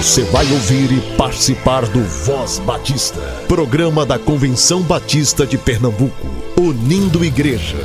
Você 0.00 0.24
vai 0.24 0.50
ouvir 0.50 0.90
e 0.92 1.16
participar 1.18 1.86
do 1.86 2.02
Voz 2.02 2.58
Batista, 2.60 3.20
programa 3.46 4.06
da 4.06 4.18
Convenção 4.18 4.80
Batista 4.80 5.46
de 5.46 5.58
Pernambuco, 5.58 6.26
unindo 6.58 7.22
igreja. 7.22 7.76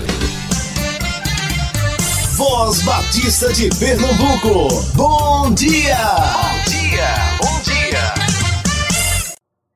Voz 2.38 2.82
Batista 2.84 3.52
de 3.52 3.68
Pernambuco, 3.78 4.82
bom 4.96 5.54
dia! 5.54 5.98
Bom 6.32 6.72
dia, 6.72 7.38
bom 7.38 7.62
dia! 7.64 8.14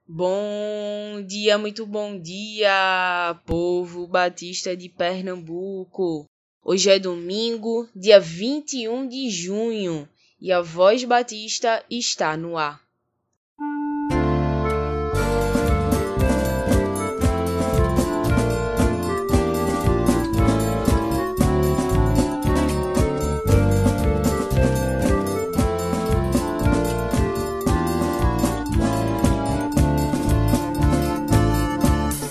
Bom 0.07 1.21
dia, 1.27 1.57
muito 1.57 1.85
bom 1.85 2.17
dia, 2.17 3.35
povo 3.45 4.07
batista 4.07 4.77
de 4.77 4.87
Pernambuco. 4.87 6.23
Hoje 6.63 6.89
é 6.89 6.99
domingo, 6.99 7.89
dia 7.93 8.17
21 8.17 9.09
de 9.09 9.29
junho 9.29 10.07
e 10.41 10.51
a 10.51 10.61
Voz 10.61 11.03
Batista 11.03 11.83
está 11.89 12.37
no 12.37 12.57
ar. 12.57 12.81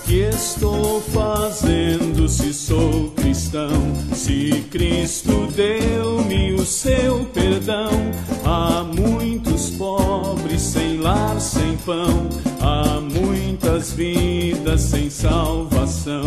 estou 0.09 1.01
fazendo 1.01 2.27
se 2.27 2.53
sou 2.53 3.18
Se 4.13 4.65
Cristo 4.69 5.47
deu-me 5.55 6.51
o 6.53 6.65
seu 6.65 7.25
perdão, 7.33 7.89
há 8.43 8.83
muitos 8.83 9.69
pobres 9.71 10.61
sem 10.61 10.99
lar, 10.99 11.39
sem 11.39 11.77
pão, 11.77 12.27
há 12.59 12.99
muitas 12.99 13.93
vidas 13.93 14.81
sem 14.81 15.09
salvação. 15.09 16.25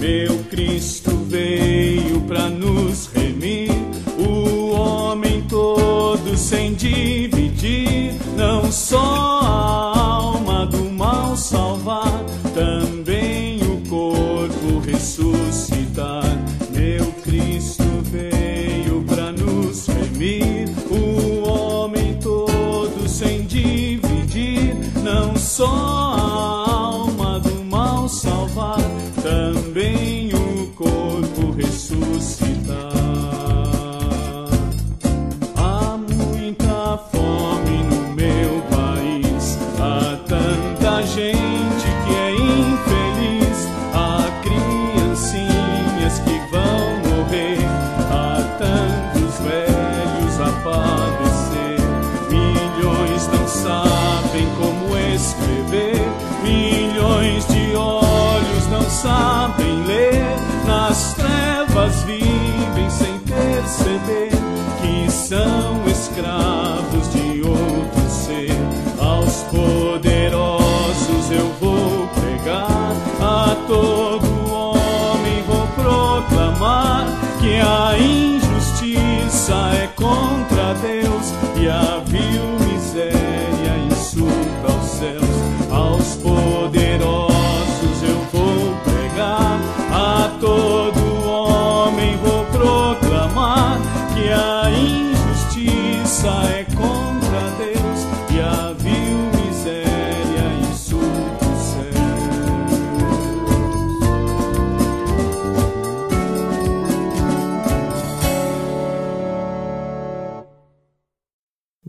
Meu 0.00 0.42
Cristo 0.50 1.10
veio 1.28 2.22
para 2.22 2.48
nos 2.48 3.08
remir, 3.14 3.70
o 4.18 4.70
homem 4.70 5.42
todo 5.42 6.34
sem 6.34 6.72
dividir, 6.74 8.14
não 8.36 8.72
só 8.72 9.40
a 9.42 9.98
alma 9.98 10.66
do 10.66 10.90
mal 10.90 11.36
salvar, 11.36 12.24
também 12.54 13.60
o 13.62 13.86
corpo 13.88 14.80
ressuscitar. 14.84 16.23
Não 25.58 26.03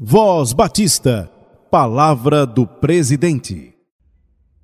Voz 0.08 0.54
Batista, 0.54 1.32
palavra 1.72 2.46
do 2.46 2.68
presidente. 2.68 3.74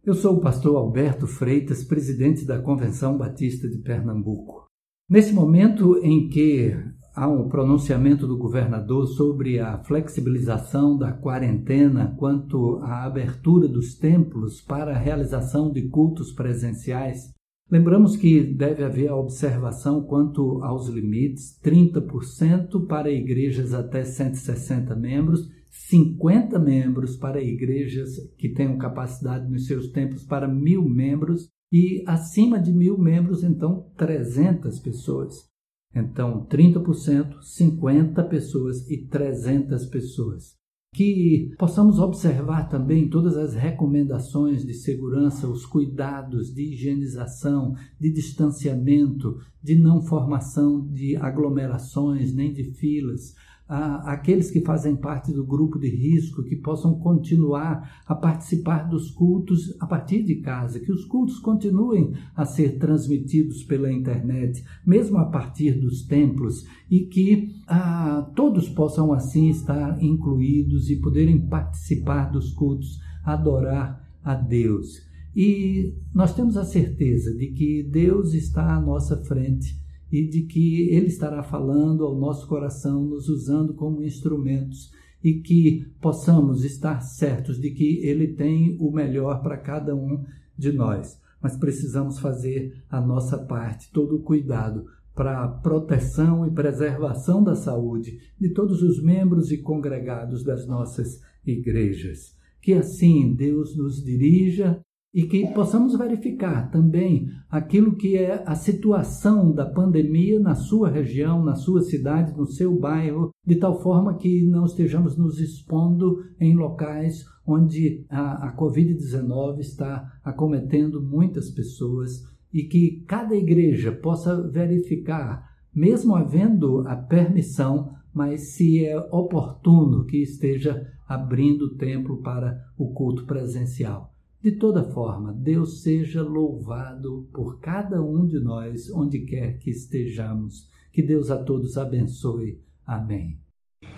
Eu 0.05 0.13
sou 0.13 0.35
o 0.35 0.39
pastor 0.39 0.75
Alberto 0.75 1.25
Freitas, 1.25 1.83
presidente 1.83 2.45
da 2.45 2.59
Convenção 2.59 3.17
Batista 3.17 3.67
de 3.67 3.79
Pernambuco. 3.79 4.67
Nesse 5.09 5.33
momento 5.33 5.97
em 6.03 6.29
que 6.29 6.77
há 7.15 7.27
um 7.27 7.49
pronunciamento 7.49 8.27
do 8.27 8.37
governador 8.37 9.07
sobre 9.07 9.59
a 9.59 9.79
flexibilização 9.79 10.95
da 10.95 11.11
quarentena 11.11 12.15
quanto 12.19 12.77
à 12.83 13.03
abertura 13.05 13.67
dos 13.67 13.95
templos 13.95 14.61
para 14.61 14.95
a 14.95 14.99
realização 14.99 15.71
de 15.71 15.89
cultos 15.89 16.31
presenciais, 16.31 17.31
lembramos 17.71 18.17
que 18.17 18.43
deve 18.43 18.83
haver 18.83 19.07
a 19.07 19.15
observação 19.15 20.03
quanto 20.03 20.61
aos 20.63 20.89
limites: 20.89 21.57
30% 21.63 22.85
para 22.85 23.09
igrejas 23.09 23.73
até 23.73 24.03
160 24.03 24.95
membros 24.95 25.49
50 25.71 26.59
membros 26.59 27.15
para 27.15 27.41
igrejas 27.41 28.17
que 28.37 28.49
tenham 28.49 28.77
capacidade 28.77 29.49
nos 29.49 29.67
seus 29.67 29.89
templos 29.89 30.25
para 30.25 30.47
mil 30.47 30.83
membros 30.83 31.49
e 31.71 32.03
acima 32.05 32.59
de 32.59 32.73
mil 32.73 32.97
membros, 32.97 33.43
então 33.43 33.89
300 33.95 34.79
pessoas. 34.79 35.49
Então, 35.95 36.45
30%, 36.47 37.41
50 37.41 38.23
pessoas 38.25 38.89
e 38.89 39.07
300 39.07 39.85
pessoas. 39.85 40.60
Que 40.93 41.55
possamos 41.57 41.99
observar 41.99 42.67
também 42.67 43.09
todas 43.09 43.37
as 43.37 43.53
recomendações 43.53 44.65
de 44.65 44.73
segurança, 44.73 45.47
os 45.47 45.65
cuidados 45.65 46.53
de 46.53 46.73
higienização, 46.73 47.73
de 47.97 48.11
distanciamento, 48.11 49.39
de 49.63 49.75
não 49.75 50.01
formação 50.01 50.85
de 50.85 51.15
aglomerações 51.15 52.33
nem 52.33 52.51
de 52.51 52.65
filas, 52.73 53.33
aqueles 53.71 54.51
que 54.51 54.59
fazem 54.59 54.97
parte 54.97 55.31
do 55.31 55.45
grupo 55.45 55.79
de 55.79 55.87
risco 55.87 56.43
que 56.43 56.57
possam 56.57 56.93
continuar 56.99 58.03
a 58.05 58.13
participar 58.13 58.89
dos 58.89 59.09
cultos 59.09 59.73
a 59.79 59.87
partir 59.87 60.23
de 60.23 60.35
casa, 60.41 60.81
que 60.81 60.91
os 60.91 61.05
cultos 61.05 61.39
continuem 61.39 62.13
a 62.35 62.43
ser 62.43 62.77
transmitidos 62.77 63.63
pela 63.63 63.89
internet, 63.89 64.61
mesmo 64.85 65.17
a 65.19 65.25
partir 65.25 65.79
dos 65.79 66.01
templos, 66.01 66.65
e 66.89 67.05
que 67.05 67.55
ah, 67.65 68.29
todos 68.35 68.67
possam 68.67 69.13
assim 69.13 69.49
estar 69.49 70.03
incluídos 70.03 70.89
e 70.89 70.97
poderem 70.97 71.39
participar 71.47 72.25
dos 72.25 72.51
cultos, 72.51 72.99
adorar 73.23 74.05
a 74.21 74.35
Deus. 74.35 75.09
E 75.33 75.95
nós 76.13 76.35
temos 76.35 76.57
a 76.57 76.65
certeza 76.65 77.33
de 77.33 77.47
que 77.47 77.83
Deus 77.83 78.33
está 78.33 78.75
à 78.75 78.81
nossa 78.81 79.15
frente 79.23 79.80
e 80.11 80.27
de 80.27 80.43
que 80.43 80.89
Ele 80.89 81.07
estará 81.07 81.41
falando 81.41 82.05
ao 82.05 82.15
nosso 82.15 82.47
coração, 82.47 83.03
nos 83.05 83.29
usando 83.29 83.73
como 83.73 84.03
instrumentos 84.03 84.91
e 85.23 85.35
que 85.35 85.87
possamos 86.01 86.65
estar 86.65 86.99
certos 86.99 87.59
de 87.59 87.71
que 87.71 87.99
Ele 88.05 88.27
tem 88.27 88.75
o 88.79 88.91
melhor 88.91 89.41
para 89.41 89.57
cada 89.57 89.95
um 89.95 90.23
de 90.57 90.71
nós. 90.71 91.19
Mas 91.41 91.55
precisamos 91.55 92.19
fazer 92.19 92.83
a 92.89 92.99
nossa 92.99 93.37
parte, 93.37 93.91
todo 93.91 94.17
o 94.17 94.21
cuidado 94.21 94.85
para 95.15 95.43
a 95.43 95.47
proteção 95.47 96.45
e 96.45 96.51
preservação 96.51 97.43
da 97.43 97.55
saúde 97.55 98.19
de 98.39 98.49
todos 98.49 98.81
os 98.81 99.01
membros 99.01 99.51
e 99.51 99.57
congregados 99.57 100.43
das 100.43 100.65
nossas 100.65 101.21
igrejas. 101.45 102.35
Que 102.61 102.73
assim 102.73 103.33
Deus 103.33 103.75
nos 103.75 104.03
dirija 104.03 104.81
e 105.13 105.23
que 105.23 105.45
possamos 105.53 105.97
verificar 105.97 106.71
também 106.71 107.27
aquilo 107.49 107.95
que 107.95 108.15
é 108.15 108.43
a 108.45 108.55
situação 108.55 109.51
da 109.51 109.65
pandemia 109.65 110.39
na 110.39 110.55
sua 110.55 110.89
região, 110.89 111.43
na 111.43 111.55
sua 111.55 111.81
cidade, 111.81 112.35
no 112.37 112.45
seu 112.45 112.73
bairro, 112.79 113.29
de 113.45 113.55
tal 113.55 113.81
forma 113.81 114.17
que 114.17 114.47
não 114.47 114.65
estejamos 114.65 115.17
nos 115.17 115.39
expondo 115.39 116.23
em 116.39 116.55
locais 116.55 117.25
onde 117.45 118.05
a, 118.09 118.47
a 118.47 118.55
Covid-19 118.55 119.59
está 119.59 120.19
acometendo 120.23 121.01
muitas 121.01 121.49
pessoas 121.49 122.23
e 122.53 122.63
que 122.63 123.03
cada 123.05 123.35
igreja 123.35 123.91
possa 123.91 124.41
verificar, 124.49 125.45
mesmo 125.73 126.15
havendo 126.15 126.87
a 126.87 126.95
permissão, 126.95 127.93
mas 128.13 128.53
se 128.53 128.85
é 128.85 128.97
oportuno 129.11 130.05
que 130.05 130.21
esteja 130.21 130.87
abrindo 131.07 131.63
o 131.63 131.75
templo 131.75 132.21
para 132.21 132.57
o 132.77 132.93
culto 132.93 133.25
presencial. 133.25 134.10
De 134.41 134.51
toda 134.53 134.83
forma, 134.83 135.31
Deus 135.31 135.83
seja 135.83 136.23
louvado 136.23 137.29
por 137.31 137.59
cada 137.59 138.01
um 138.01 138.25
de 138.25 138.39
nós, 138.39 138.89
onde 138.89 139.19
quer 139.19 139.59
que 139.59 139.69
estejamos. 139.69 140.67
Que 140.91 141.03
Deus 141.03 141.29
a 141.29 141.37
todos 141.37 141.77
abençoe. 141.77 142.59
Amém. 142.83 143.39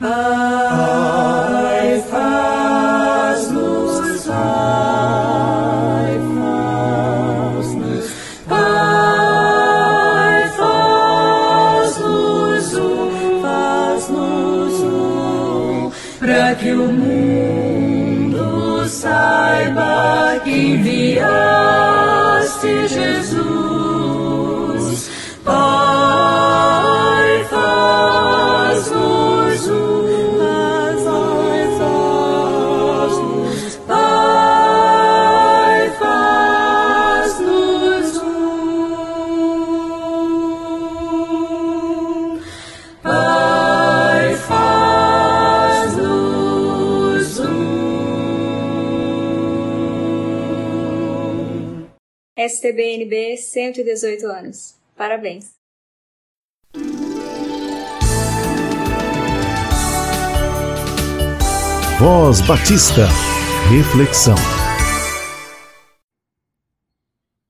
Ai, 0.02 2.02
faz-nos, 2.02 4.28
ai, 4.30 6.20
faz-nos, 7.56 8.12
ai, 8.50 10.50
faz-nos, 11.78 12.74
faz-nos, 14.02 14.84
para 16.20 16.56
que 16.56 16.74
o 16.74 16.92
mundo 16.92 17.73
saiba 18.94 20.38
enviaste 20.46 21.24
Jesus, 22.88 23.73
STBNB 52.64 53.36
118 53.36 54.26
anos. 54.26 54.76
Parabéns! 54.96 55.52
Voz 62.00 62.40
Batista. 62.48 63.02
Reflexão. 63.70 64.36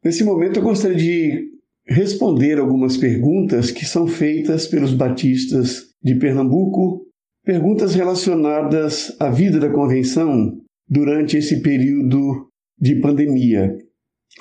Nesse 0.04 0.24
momento 0.24 0.58
eu 0.58 0.64
gostaria 0.64 0.98
de 0.98 1.52
responder 1.88 2.58
algumas 2.58 2.98
perguntas 2.98 3.70
que 3.70 3.86
são 3.86 4.08
feitas 4.08 4.66
pelos 4.66 4.96
batistas 4.96 5.94
de 6.02 6.16
Pernambuco, 6.16 7.06
perguntas 7.46 7.94
relacionadas 7.94 9.16
à 9.20 9.30
vida 9.30 9.60
da 9.60 9.72
convenção 9.72 10.58
durante 10.90 11.38
esse 11.38 11.62
período 11.62 12.50
de 12.80 13.00
pandemia. 13.00 13.78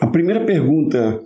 A 0.01 0.07
primeira 0.07 0.45
pergunta, 0.45 1.21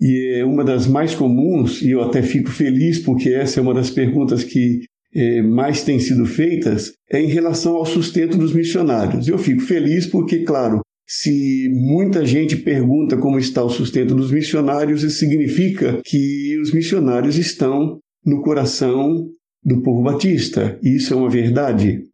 e 0.00 0.38
é 0.40 0.44
uma 0.44 0.64
das 0.64 0.86
mais 0.86 1.14
comuns, 1.14 1.82
e 1.82 1.90
eu 1.90 2.02
até 2.02 2.22
fico 2.22 2.50
feliz 2.50 2.98
porque 2.98 3.30
essa 3.30 3.60
é 3.60 3.62
uma 3.62 3.74
das 3.74 3.90
perguntas 3.90 4.44
que 4.44 4.80
eh, 5.14 5.42
mais 5.42 5.82
têm 5.82 5.98
sido 5.98 6.24
feitas, 6.24 6.92
é 7.10 7.20
em 7.20 7.26
relação 7.26 7.76
ao 7.76 7.86
sustento 7.86 8.36
dos 8.36 8.54
missionários. 8.54 9.28
Eu 9.28 9.38
fico 9.38 9.60
feliz 9.60 10.06
porque, 10.06 10.40
claro, 10.40 10.80
se 11.06 11.68
muita 11.70 12.24
gente 12.24 12.56
pergunta 12.56 13.16
como 13.16 13.38
está 13.38 13.62
o 13.62 13.68
sustento 13.68 14.14
dos 14.14 14.30
missionários, 14.30 15.02
isso 15.02 15.18
significa 15.18 16.00
que 16.04 16.58
os 16.62 16.72
missionários 16.72 17.36
estão 17.36 17.98
no 18.24 18.42
coração 18.42 19.28
do 19.62 19.82
povo 19.82 20.02
batista. 20.02 20.78
E 20.82 20.96
isso 20.96 21.12
é 21.12 21.16
uma 21.16 21.28
verdade. 21.28 22.04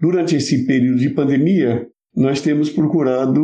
Durante 0.00 0.36
esse 0.36 0.66
período 0.66 0.98
de 0.98 1.10
pandemia, 1.10 1.86
nós 2.14 2.40
temos 2.40 2.70
procurado 2.70 3.42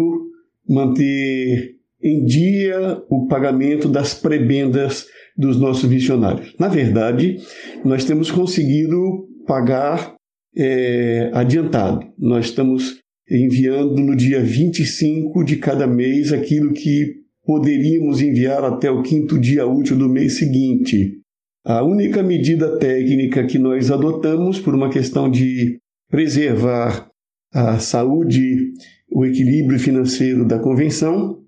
manter 0.68 1.79
em 2.02 2.24
dia 2.24 3.02
o 3.08 3.26
pagamento 3.26 3.88
das 3.88 4.14
prebendas 4.14 5.06
dos 5.36 5.58
nossos 5.58 5.88
missionários. 5.88 6.54
Na 6.58 6.68
verdade, 6.68 7.38
nós 7.84 8.04
temos 8.04 8.30
conseguido 8.30 9.28
pagar 9.46 10.14
é, 10.56 11.30
adiantado. 11.32 12.06
Nós 12.18 12.46
estamos 12.46 13.00
enviando 13.30 13.96
no 13.96 14.16
dia 14.16 14.42
25 14.42 15.44
de 15.44 15.56
cada 15.56 15.86
mês 15.86 16.32
aquilo 16.32 16.72
que 16.72 17.20
poderíamos 17.44 18.20
enviar 18.20 18.64
até 18.64 18.90
o 18.90 19.02
quinto 19.02 19.38
dia 19.38 19.66
útil 19.66 19.96
do 19.96 20.08
mês 20.08 20.38
seguinte. 20.38 21.20
A 21.64 21.82
única 21.82 22.22
medida 22.22 22.78
técnica 22.78 23.44
que 23.44 23.58
nós 23.58 23.90
adotamos 23.90 24.58
por 24.58 24.74
uma 24.74 24.90
questão 24.90 25.30
de 25.30 25.78
preservar 26.08 27.08
a 27.52 27.78
saúde, 27.78 28.72
o 29.12 29.24
equilíbrio 29.24 29.78
financeiro 29.78 30.46
da 30.46 30.58
convenção, 30.58 31.39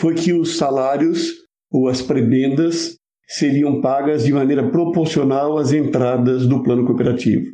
foi 0.00 0.14
que 0.14 0.32
os 0.32 0.56
salários 0.56 1.34
ou 1.70 1.86
as 1.86 2.00
prebendas 2.00 2.96
seriam 3.28 3.82
pagas 3.82 4.24
de 4.24 4.32
maneira 4.32 4.70
proporcional 4.70 5.58
às 5.58 5.74
entradas 5.74 6.46
do 6.46 6.62
plano 6.62 6.86
cooperativo. 6.86 7.44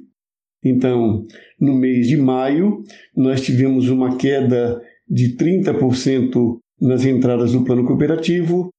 Então, 0.65 1.27
no 1.61 1.75
mês 1.75 2.07
de 2.07 2.17
maio, 2.17 2.85
nós 3.17 3.41
tivemos 3.41 3.89
uma 3.89 4.17
queda 4.17 4.81
de 5.09 5.37
30% 5.37 6.57
nas 6.81 7.05
entradas 7.05 7.53
do 7.53 7.65
plano 7.65 7.85
cooperativo, 7.85 8.71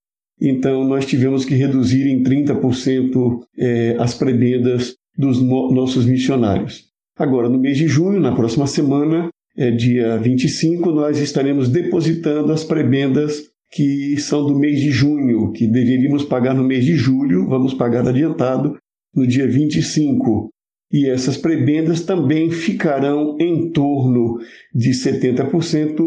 então 0.42 0.88
nós 0.88 1.06
tivemos 1.06 1.44
que 1.44 1.54
reduzir 1.54 2.08
em 2.08 2.24
30% 2.24 3.42
eh, 3.60 3.98
as 4.00 4.13
prebendas 4.13 4.96
dos 5.18 5.42
no 5.42 5.72
nossos 5.72 6.06
missionários. 6.06 6.86
Agora, 7.18 7.50
no 7.50 7.60
mês 7.60 7.78
de 7.78 7.88
junho, 7.88 8.20
na 8.20 8.34
próxima 8.34 8.66
semana, 8.66 9.30
é, 9.58 9.72
dia 9.72 10.18
25, 10.18 10.92
nós 10.92 11.20
estaremos 11.20 11.68
depositando 11.68 12.54
as 12.54 12.63
prebendas 12.63 13.50
que 13.69 14.18
são 14.18 14.46
do 14.46 14.58
mês 14.58 14.80
de 14.80 14.92
junho, 14.92 15.52
que 15.52 15.68
deveríamos 15.68 16.24
pagar 16.24 16.54
no 16.54 16.64
mês 16.64 16.86
de 16.86 16.96
julho, 16.96 17.48
vamos 17.48 17.74
pagar 17.74 18.08
adiantado 18.08 18.78
no 19.14 19.28
dia 19.28 19.48
25. 19.48 20.50
E 20.92 21.10
essas 21.10 21.36
prebendas 21.36 22.02
também 22.02 22.50
ficarão 22.50 23.36
em 23.40 23.72
torno 23.72 24.38
de 24.74 24.91
70%, 24.91 25.98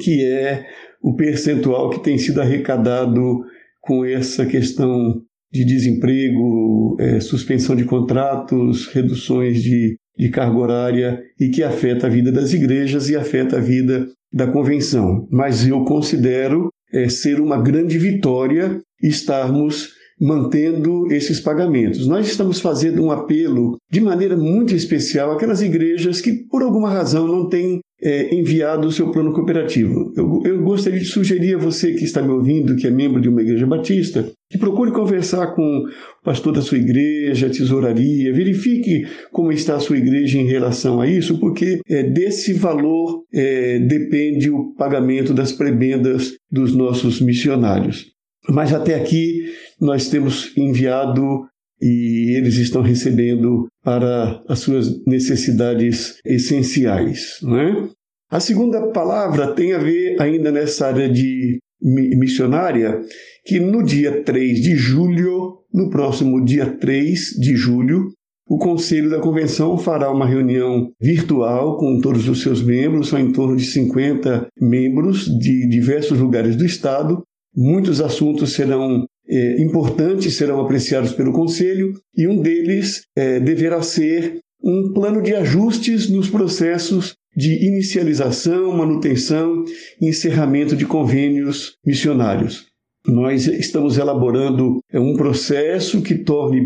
que 0.00 0.24
é 0.24 0.66
o 1.02 1.14
percentual 1.16 1.90
que 1.90 2.02
tem 2.02 2.16
sido 2.16 2.40
arrecadado 2.40 3.40
com 3.80 4.04
essa 4.04 4.46
questão 4.46 5.20
de 5.52 5.64
desemprego, 5.64 6.96
é, 7.00 7.18
suspensão 7.18 7.74
de 7.74 7.84
contratos, 7.84 8.86
reduções 8.86 9.62
de, 9.62 9.96
de 10.16 10.30
carga 10.30 10.56
horária 10.56 11.22
e 11.40 11.48
que 11.48 11.62
afeta 11.62 12.06
a 12.06 12.10
vida 12.10 12.30
das 12.30 12.52
igrejas 12.52 13.08
e 13.10 13.16
afeta 13.16 13.56
a 13.56 13.60
vida 13.60 14.06
da 14.32 14.46
convenção. 14.46 15.26
Mas 15.28 15.66
eu 15.66 15.84
considero 15.84 16.70
é, 16.92 17.08
ser 17.08 17.40
uma 17.40 17.60
grande 17.60 17.98
vitória 17.98 18.80
estarmos 19.02 19.90
mantendo 20.20 21.10
esses 21.10 21.40
pagamentos. 21.40 22.06
Nós 22.06 22.26
estamos 22.26 22.60
fazendo 22.60 23.02
um 23.02 23.10
apelo 23.10 23.78
de 23.90 24.00
maneira 24.00 24.36
muito 24.36 24.74
especial 24.74 25.32
àquelas 25.32 25.62
igrejas 25.62 26.20
que, 26.20 26.44
por 26.50 26.62
alguma 26.62 26.90
razão, 26.90 27.26
não 27.26 27.48
têm 27.48 27.80
é, 28.02 28.34
enviado 28.34 28.86
o 28.86 28.92
seu 28.92 29.10
plano 29.10 29.32
cooperativo. 29.32 30.12
Eu, 30.14 30.42
eu 30.44 30.62
gostaria 30.62 30.98
de 30.98 31.06
sugerir 31.06 31.54
a 31.54 31.58
você 31.58 31.94
que 31.94 32.04
está 32.04 32.20
me 32.20 32.30
ouvindo, 32.30 32.76
que 32.76 32.86
é 32.86 32.90
membro 32.90 33.20
de 33.20 33.30
uma 33.30 33.40
igreja 33.40 33.66
batista, 33.66 34.30
que 34.50 34.58
procure 34.58 34.90
conversar 34.90 35.54
com 35.54 35.62
o 35.62 36.24
pastor 36.24 36.52
da 36.52 36.60
sua 36.60 36.78
igreja, 36.78 37.48
tesouraria, 37.48 38.32
verifique 38.32 39.06
como 39.30 39.52
está 39.52 39.76
a 39.76 39.80
sua 39.80 39.96
igreja 39.96 40.38
em 40.38 40.46
relação 40.46 41.00
a 41.00 41.06
isso, 41.06 41.38
porque 41.38 41.80
é, 41.88 42.02
desse 42.02 42.52
valor 42.52 43.22
é, 43.32 43.78
depende 43.78 44.50
o 44.50 44.74
pagamento 44.74 45.32
das 45.32 45.52
prebendas 45.52 46.34
dos 46.50 46.74
nossos 46.74 47.20
missionários. 47.20 48.12
Mas 48.48 48.72
até 48.74 48.96
aqui 48.96 49.52
nós 49.80 50.08
temos 50.08 50.52
enviado 50.56 51.46
e 51.80 52.36
eles 52.36 52.56
estão 52.56 52.82
recebendo 52.82 53.68
para 53.84 54.42
as 54.48 54.58
suas 54.58 55.02
necessidades 55.06 56.20
essenciais. 56.24 57.38
Não 57.40 57.58
é? 57.58 57.88
A 58.28 58.40
segunda 58.40 58.88
palavra 58.88 59.54
tem 59.54 59.72
a 59.72 59.78
ver 59.78 60.20
ainda 60.20 60.50
nessa 60.50 60.88
área 60.88 61.08
de 61.08 61.58
missionária, 61.82 63.00
que 63.44 63.58
no 63.58 63.82
dia 63.82 64.22
3 64.22 64.60
de 64.60 64.76
julho, 64.76 65.58
no 65.72 65.88
próximo 65.90 66.44
dia 66.44 66.66
3 66.66 67.36
de 67.38 67.56
julho, 67.56 68.08
o 68.50 68.58
Conselho 68.58 69.08
da 69.08 69.20
Convenção 69.20 69.78
fará 69.78 70.10
uma 70.10 70.26
reunião 70.26 70.90
virtual 71.00 71.78
com 71.78 72.00
todos 72.00 72.28
os 72.28 72.42
seus 72.42 72.60
membros, 72.60 73.08
são 73.08 73.20
em 73.20 73.30
torno 73.30 73.56
de 73.56 73.64
50 73.64 74.48
membros 74.60 75.26
de 75.38 75.68
diversos 75.68 76.18
lugares 76.18 76.56
do 76.56 76.66
Estado. 76.66 77.22
Muitos 77.54 78.00
assuntos 78.00 78.52
serão 78.52 79.06
é, 79.28 79.62
importantes, 79.62 80.34
serão 80.34 80.60
apreciados 80.60 81.12
pelo 81.12 81.32
Conselho, 81.32 81.92
e 82.16 82.26
um 82.26 82.42
deles 82.42 83.02
é, 83.16 83.38
deverá 83.38 83.82
ser 83.82 84.40
um 84.62 84.92
plano 84.92 85.22
de 85.22 85.32
ajustes 85.32 86.10
nos 86.10 86.28
processos 86.28 87.14
de 87.36 87.66
inicialização, 87.66 88.76
manutenção 88.76 89.64
e 90.00 90.08
encerramento 90.08 90.74
de 90.74 90.84
convênios 90.84 91.76
missionários. 91.84 92.66
Nós 93.06 93.46
estamos 93.46 93.96
elaborando 93.96 94.80
é, 94.92 95.00
um 95.00 95.14
processo 95.14 96.02
que 96.02 96.16
torne 96.16 96.60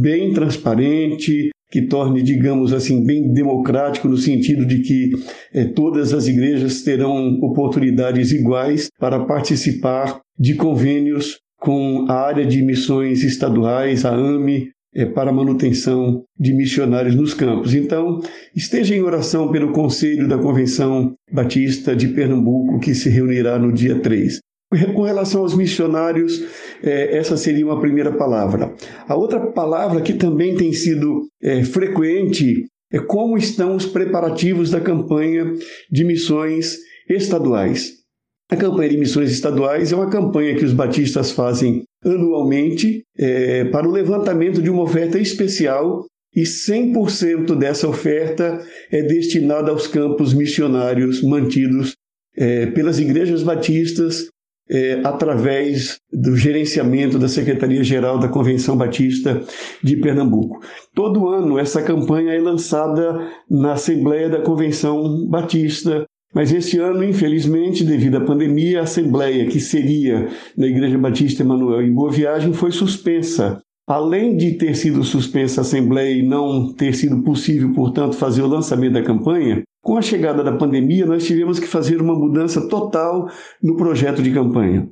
bem 0.00 0.32
transparente, 0.32 1.50
que 1.70 1.82
torne, 1.82 2.22
digamos 2.22 2.72
assim, 2.72 3.04
bem 3.04 3.32
democrático, 3.32 4.08
no 4.08 4.16
sentido 4.16 4.64
de 4.64 4.78
que 4.80 5.10
é, 5.52 5.64
todas 5.64 6.14
as 6.14 6.26
igrejas 6.26 6.82
terão 6.82 7.38
oportunidades 7.40 8.32
iguais 8.32 8.88
para 8.98 9.24
participar 9.24 10.20
de 10.38 10.54
convênios 10.54 11.38
com 11.58 12.06
a 12.08 12.14
área 12.14 12.46
de 12.46 12.62
missões 12.62 13.24
estaduais, 13.24 14.04
a 14.04 14.14
AME, 14.14 14.70
é, 14.94 15.04
para 15.04 15.32
manutenção 15.32 16.22
de 16.38 16.54
missionários 16.54 17.14
nos 17.14 17.34
campos. 17.34 17.74
Então, 17.74 18.20
esteja 18.54 18.94
em 18.94 19.02
oração 19.02 19.50
pelo 19.50 19.72
Conselho 19.72 20.28
da 20.28 20.38
Convenção 20.38 21.14
Batista 21.32 21.96
de 21.96 22.08
Pernambuco, 22.08 22.78
que 22.78 22.94
se 22.94 23.08
reunirá 23.08 23.58
no 23.58 23.72
dia 23.72 23.98
3. 24.00 24.38
Com 24.94 25.02
relação 25.02 25.42
aos 25.42 25.54
missionários, 25.54 26.42
é, 26.82 27.16
essa 27.16 27.36
seria 27.36 27.66
uma 27.66 27.80
primeira 27.80 28.12
palavra. 28.12 28.74
A 29.08 29.14
outra 29.14 29.40
palavra 29.52 30.00
que 30.00 30.14
também 30.14 30.56
tem 30.56 30.72
sido 30.72 31.26
é, 31.42 31.62
frequente 31.64 32.64
é 32.92 32.98
como 32.98 33.36
estão 33.36 33.76
os 33.76 33.86
preparativos 33.86 34.70
da 34.70 34.80
campanha 34.80 35.52
de 35.90 36.04
missões 36.04 36.76
estaduais. 37.08 37.92
A 38.50 38.56
campanha 38.56 38.90
de 38.90 38.98
missões 38.98 39.30
estaduais 39.30 39.90
é 39.90 39.96
uma 39.96 40.10
campanha 40.10 40.54
que 40.54 40.64
os 40.64 40.72
batistas 40.72 41.30
fazem 41.30 41.82
anualmente 42.04 43.02
é, 43.18 43.64
para 43.66 43.88
o 43.88 43.92
levantamento 43.92 44.60
de 44.60 44.70
uma 44.70 44.82
oferta 44.82 45.18
especial 45.18 46.04
e 46.34 46.42
100% 46.42 47.56
dessa 47.56 47.88
oferta 47.88 48.60
é 48.90 49.02
destinada 49.02 49.70
aos 49.70 49.86
campos 49.86 50.34
missionários 50.34 51.22
mantidos 51.22 51.94
é, 52.36 52.66
pelas 52.66 52.98
igrejas 52.98 53.42
batistas 53.42 54.28
é, 54.68 55.00
através 55.04 55.98
do 56.12 56.36
gerenciamento 56.36 57.18
da 57.18 57.28
Secretaria-Geral 57.28 58.18
da 58.18 58.28
Convenção 58.28 58.76
Batista 58.76 59.42
de 59.82 59.96
Pernambuco. 59.96 60.60
Todo 60.94 61.28
ano 61.28 61.58
essa 61.58 61.82
campanha 61.82 62.32
é 62.32 62.40
lançada 62.40 63.30
na 63.48 63.74
Assembleia 63.74 64.28
da 64.28 64.40
Convenção 64.40 65.26
Batista, 65.28 66.06
mas 66.34 66.52
esse 66.52 66.78
ano, 66.78 67.04
infelizmente, 67.04 67.84
devido 67.84 68.16
à 68.16 68.20
pandemia, 68.20 68.80
a 68.80 68.82
Assembleia, 68.82 69.46
que 69.46 69.60
seria 69.60 70.28
na 70.56 70.66
Igreja 70.66 70.98
Batista 70.98 71.42
Emanuel 71.42 71.82
em 71.82 71.94
Boa 71.94 72.10
Viagem, 72.10 72.52
foi 72.52 72.72
suspensa. 72.72 73.62
Além 73.86 74.36
de 74.36 74.52
ter 74.54 74.74
sido 74.74 75.04
suspensa 75.04 75.60
a 75.60 75.62
Assembleia 75.62 76.12
e 76.12 76.26
não 76.26 76.72
ter 76.72 76.94
sido 76.94 77.22
possível, 77.22 77.72
portanto, 77.72 78.16
fazer 78.16 78.42
o 78.42 78.48
lançamento 78.48 78.94
da 78.94 79.02
campanha, 79.02 79.62
com 79.80 79.96
a 79.96 80.02
chegada 80.02 80.42
da 80.42 80.52
pandemia, 80.52 81.06
nós 81.06 81.24
tivemos 81.24 81.60
que 81.60 81.66
fazer 81.68 82.02
uma 82.02 82.18
mudança 82.18 82.68
total 82.68 83.28
no 83.62 83.76
projeto 83.76 84.22
de 84.22 84.32
campanha. 84.32 84.88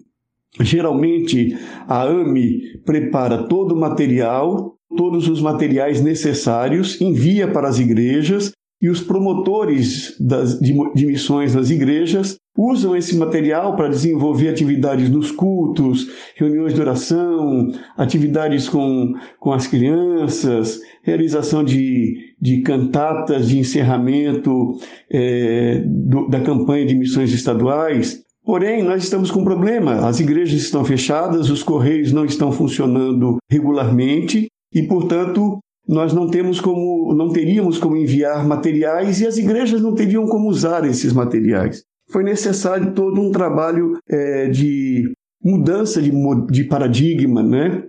Geralmente, 0.61 1.57
a 1.89 2.03
AME 2.03 2.81
prepara 2.85 3.49
todo 3.49 3.75
o 3.75 3.81
material, 3.81 4.77
todos 4.95 5.27
os 5.27 5.41
materiais 5.41 6.03
necessários, 6.03 7.01
envia 7.01 7.49
para 7.49 7.69
as 7.69 7.79
igrejas 7.79 8.53
e 8.83 8.91
os 8.91 9.01
promotores 9.01 10.17
das, 10.19 10.59
de, 10.59 10.75
de 10.93 11.07
missões 11.07 11.55
nas 11.55 11.71
igrejas 11.71 12.37
usam 12.59 12.97
esse 12.97 13.17
material 13.17 13.77
para 13.77 13.89
desenvolver 13.89 14.49
atividades 14.49 15.09
nos 15.09 15.31
cultos, 15.31 16.11
reuniões 16.37 16.75
de 16.75 16.81
oração, 16.81 17.71
atividades 17.97 18.69
com, 18.69 19.15
com 19.39 19.53
as 19.53 19.69
crianças, 19.69 20.81
realização 21.05 21.63
de, 21.63 22.35
de 22.41 22.61
cantatas 22.63 23.49
de 23.49 23.59
encerramento 23.59 24.77
é, 25.11 25.83
do, 25.87 26.29
da 26.29 26.41
campanha 26.41 26.85
de 26.85 26.97
missões 26.97 27.33
estaduais. 27.33 28.21
Porém, 28.45 28.83
nós 28.83 29.05
estamos 29.05 29.31
com 29.31 29.41
um 29.41 29.45
problema. 29.45 30.09
As 30.09 30.19
igrejas 30.19 30.61
estão 30.61 30.85
fechadas, 30.85 31.49
os 31.49 31.63
correios 31.63 32.13
não 32.13 32.25
estão 32.25 32.51
funcionando 32.51 33.37
regularmente 33.49 34.49
e, 34.75 34.83
portanto, 34.83 35.61
nós 35.89 36.13
não 36.13 36.29
temos 36.29 36.61
como, 36.61 37.15
não 37.15 37.29
teríamos 37.31 37.79
como 37.79 37.97
enviar 37.97 38.47
materiais 38.47 39.21
e 39.21 39.27
as 39.27 39.37
igrejas 39.37 39.81
não 39.81 39.95
teriam 39.95 40.27
como 40.27 40.49
usar 40.49 40.85
esses 40.85 41.13
materiais. 41.13 41.83
Foi 42.11 42.23
necessário 42.23 42.93
todo 42.93 43.21
um 43.21 43.31
trabalho 43.31 43.99
é, 44.09 44.49
de 44.49 45.13
mudança 45.43 46.01
de, 46.01 46.13
de 46.51 46.65
paradigma, 46.65 47.43
né? 47.43 47.85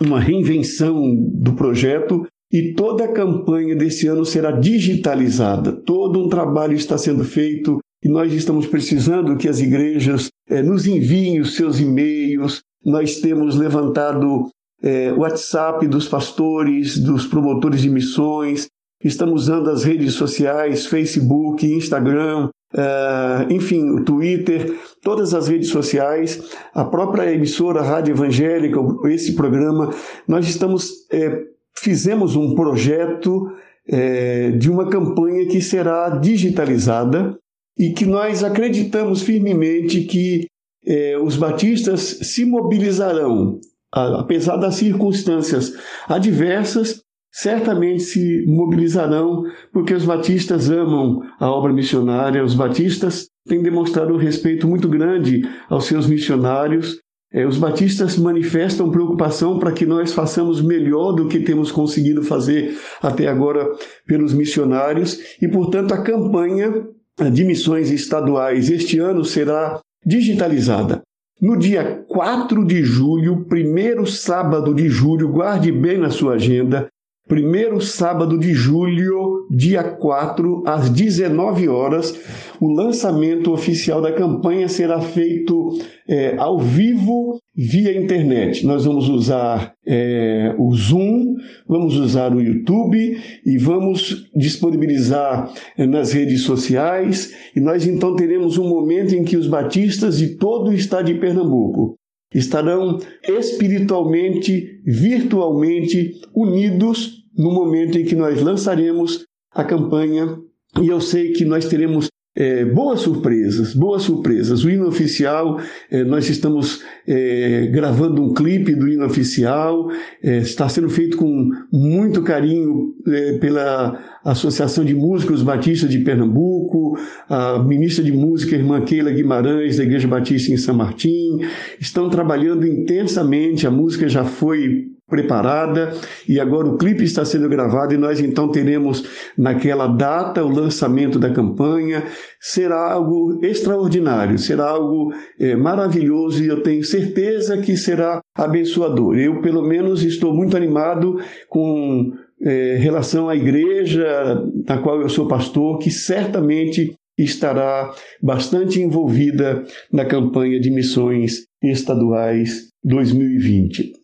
uma 0.00 0.20
reinvenção 0.20 1.14
do 1.34 1.54
projeto 1.54 2.26
e 2.52 2.72
toda 2.74 3.04
a 3.04 3.12
campanha 3.12 3.74
desse 3.74 4.06
ano 4.06 4.24
será 4.24 4.50
digitalizada. 4.52 5.72
Todo 5.72 6.24
um 6.24 6.28
trabalho 6.28 6.74
está 6.74 6.96
sendo 6.96 7.24
feito 7.24 7.78
e 8.02 8.08
nós 8.08 8.32
estamos 8.32 8.66
precisando 8.66 9.36
que 9.36 9.48
as 9.48 9.60
igrejas 9.60 10.28
é, 10.48 10.62
nos 10.62 10.86
enviem 10.86 11.40
os 11.40 11.56
seus 11.56 11.80
e-mails. 11.80 12.62
Nós 12.84 13.20
temos 13.20 13.56
levantado 13.56 14.48
é, 14.82 15.12
WhatsApp 15.12 15.86
dos 15.86 16.08
pastores, 16.08 16.98
dos 16.98 17.26
promotores 17.26 17.82
de 17.82 17.90
missões, 17.90 18.68
estamos 19.02 19.42
usando 19.42 19.70
as 19.70 19.84
redes 19.84 20.14
sociais, 20.14 20.86
Facebook, 20.86 21.66
Instagram, 21.66 22.48
Uh, 22.74 23.52
enfim, 23.52 23.88
o 23.90 24.04
Twitter, 24.04 24.76
todas 25.00 25.32
as 25.32 25.46
redes 25.46 25.68
sociais, 25.68 26.42
a 26.74 26.84
própria 26.84 27.32
emissora 27.32 27.80
Rádio 27.80 28.14
Evangélica, 28.14 28.80
esse 29.04 29.36
programa, 29.36 29.94
nós 30.26 30.48
estamos, 30.48 30.90
é, 31.12 31.40
fizemos 31.78 32.34
um 32.34 32.56
projeto 32.56 33.46
é, 33.88 34.50
de 34.50 34.68
uma 34.68 34.90
campanha 34.90 35.46
que 35.46 35.60
será 35.60 36.08
digitalizada 36.18 37.38
e 37.78 37.92
que 37.92 38.04
nós 38.04 38.42
acreditamos 38.42 39.22
firmemente 39.22 40.00
que 40.02 40.48
é, 40.84 41.16
os 41.16 41.36
batistas 41.36 42.00
se 42.00 42.44
mobilizarão 42.44 43.60
apesar 43.94 44.56
das 44.56 44.74
circunstâncias 44.74 45.72
adversas, 46.08 47.02
certamente 47.32 48.02
se 48.02 48.44
mobilizarão, 48.46 49.44
porque 49.72 49.94
os 49.94 50.04
batistas 50.04 50.70
amam 50.70 51.20
a 51.38 51.50
obra 51.50 51.72
missionária, 51.72 52.44
os 52.44 52.54
batistas 52.54 53.28
têm 53.46 53.62
demonstrado 53.62 54.14
um 54.14 54.18
respeito 54.18 54.66
muito 54.68 54.88
grande 54.88 55.42
aos 55.68 55.86
seus 55.86 56.06
missionários. 56.06 56.98
É, 57.32 57.44
os 57.44 57.58
batistas 57.58 58.16
manifestam 58.16 58.92
preocupação 58.92 59.58
para 59.58 59.72
que 59.72 59.84
nós 59.84 60.12
façamos 60.12 60.62
melhor 60.62 61.12
do 61.12 61.26
que 61.26 61.40
temos 61.40 61.72
conseguido 61.72 62.22
fazer 62.22 62.78
até 63.02 63.26
agora 63.26 63.68
pelos 64.06 64.32
missionários, 64.32 65.18
e, 65.42 65.48
portanto, 65.48 65.92
a 65.92 66.02
campanha 66.02 66.86
de 67.32 67.44
missões 67.44 67.90
estaduais 67.90 68.70
este 68.70 69.00
ano 69.00 69.24
será 69.24 69.80
digitalizada. 70.06 71.02
No 71.44 71.58
dia 71.58 72.02
4 72.08 72.64
de 72.64 72.82
julho, 72.82 73.44
primeiro 73.44 74.06
sábado 74.06 74.72
de 74.72 74.88
julho, 74.88 75.28
guarde 75.28 75.70
bem 75.70 75.98
na 75.98 76.08
sua 76.08 76.36
agenda, 76.36 76.88
primeiro 77.28 77.82
sábado 77.82 78.38
de 78.38 78.54
julho, 78.54 79.46
dia 79.50 79.84
4, 79.84 80.62
às 80.66 80.88
19 80.88 81.68
horas, 81.68 82.18
o 82.58 82.72
lançamento 82.72 83.52
oficial 83.52 84.00
da 84.00 84.10
campanha 84.10 84.70
será 84.70 85.02
feito 85.02 85.68
é, 86.08 86.34
ao 86.38 86.58
vivo 86.58 87.38
via 87.56 87.96
internet. 87.96 88.66
Nós 88.66 88.84
vamos 88.84 89.08
usar 89.08 89.74
é, 89.86 90.54
o 90.58 90.74
Zoom, 90.74 91.36
vamos 91.68 91.96
usar 91.96 92.34
o 92.34 92.40
YouTube 92.40 93.18
e 93.46 93.58
vamos 93.58 94.28
disponibilizar 94.34 95.52
é, 95.78 95.86
nas 95.86 96.12
redes 96.12 96.42
sociais. 96.42 97.32
E 97.54 97.60
nós 97.60 97.86
então 97.86 98.16
teremos 98.16 98.58
um 98.58 98.68
momento 98.68 99.14
em 99.14 99.24
que 99.24 99.36
os 99.36 99.46
batistas 99.46 100.18
de 100.18 100.36
todo 100.36 100.70
o 100.70 100.74
estado 100.74 101.06
de 101.06 101.14
Pernambuco 101.14 101.96
estarão 102.34 102.98
espiritualmente, 103.28 104.80
virtualmente 104.84 106.20
unidos 106.34 107.22
no 107.36 107.52
momento 107.52 107.98
em 107.98 108.04
que 108.04 108.16
nós 108.16 108.40
lançaremos 108.42 109.24
a 109.52 109.62
campanha. 109.62 110.36
E 110.82 110.88
eu 110.88 111.00
sei 111.00 111.32
que 111.32 111.44
nós 111.44 111.68
teremos 111.68 112.08
é, 112.36 112.64
boas 112.64 113.00
surpresas, 113.00 113.74
boas 113.74 114.02
surpresas. 114.02 114.64
O 114.64 114.70
hino 114.70 114.88
oficial, 114.88 115.60
é, 115.90 116.02
nós 116.02 116.28
estamos 116.28 116.82
é, 117.06 117.68
gravando 117.72 118.22
um 118.22 118.34
clipe 118.34 118.74
do 118.74 118.88
hino 118.88 119.06
oficial, 119.06 119.88
é, 120.22 120.38
está 120.38 120.68
sendo 120.68 120.88
feito 120.88 121.16
com 121.16 121.50
muito 121.72 122.22
carinho 122.22 122.94
é, 123.06 123.38
pela 123.38 124.20
Associação 124.24 124.84
de 124.84 124.94
Músicos 124.94 125.42
Batistas 125.42 125.90
de 125.90 125.98
Pernambuco, 125.98 126.98
a 127.28 127.62
ministra 127.62 128.02
de 128.02 128.12
Música, 128.12 128.56
irmã 128.56 128.80
Keila 128.80 129.10
Guimarães, 129.10 129.76
da 129.76 129.84
Igreja 129.84 130.08
Batista 130.08 130.52
em 130.52 130.56
São 130.56 130.74
Martim, 130.74 131.40
estão 131.78 132.08
trabalhando 132.08 132.66
intensamente. 132.66 133.66
A 133.66 133.70
música 133.70 134.08
já 134.08 134.24
foi 134.24 134.93
preparada 135.08 135.92
e 136.28 136.40
agora 136.40 136.66
o 136.68 136.78
clipe 136.78 137.04
está 137.04 137.24
sendo 137.24 137.48
gravado 137.48 137.94
e 137.94 137.98
nós 137.98 138.20
então 138.20 138.50
teremos 138.50 139.04
naquela 139.36 139.86
data 139.86 140.44
o 140.44 140.48
lançamento 140.48 141.18
da 141.18 141.30
campanha. 141.30 142.04
Será 142.40 142.92
algo 142.92 143.38
extraordinário, 143.44 144.38
será 144.38 144.68
algo 144.68 145.12
é, 145.38 145.54
maravilhoso 145.54 146.42
e 146.42 146.48
eu 146.48 146.62
tenho 146.62 146.82
certeza 146.82 147.58
que 147.58 147.76
será 147.76 148.20
abençoador. 148.34 149.18
Eu, 149.18 149.40
pelo 149.40 149.62
menos, 149.62 150.02
estou 150.02 150.34
muito 150.34 150.56
animado 150.56 151.20
com 151.48 152.12
é, 152.42 152.76
relação 152.78 153.28
à 153.28 153.36
igreja 153.36 154.42
na 154.66 154.78
qual 154.78 155.00
eu 155.00 155.08
sou 155.08 155.28
pastor, 155.28 155.78
que 155.78 155.90
certamente 155.90 156.94
estará 157.16 157.94
bastante 158.20 158.80
envolvida 158.80 159.64
na 159.92 160.04
campanha 160.04 160.58
de 160.58 160.70
missões 160.70 161.44
estaduais 161.62 162.68
2020. 162.82 164.03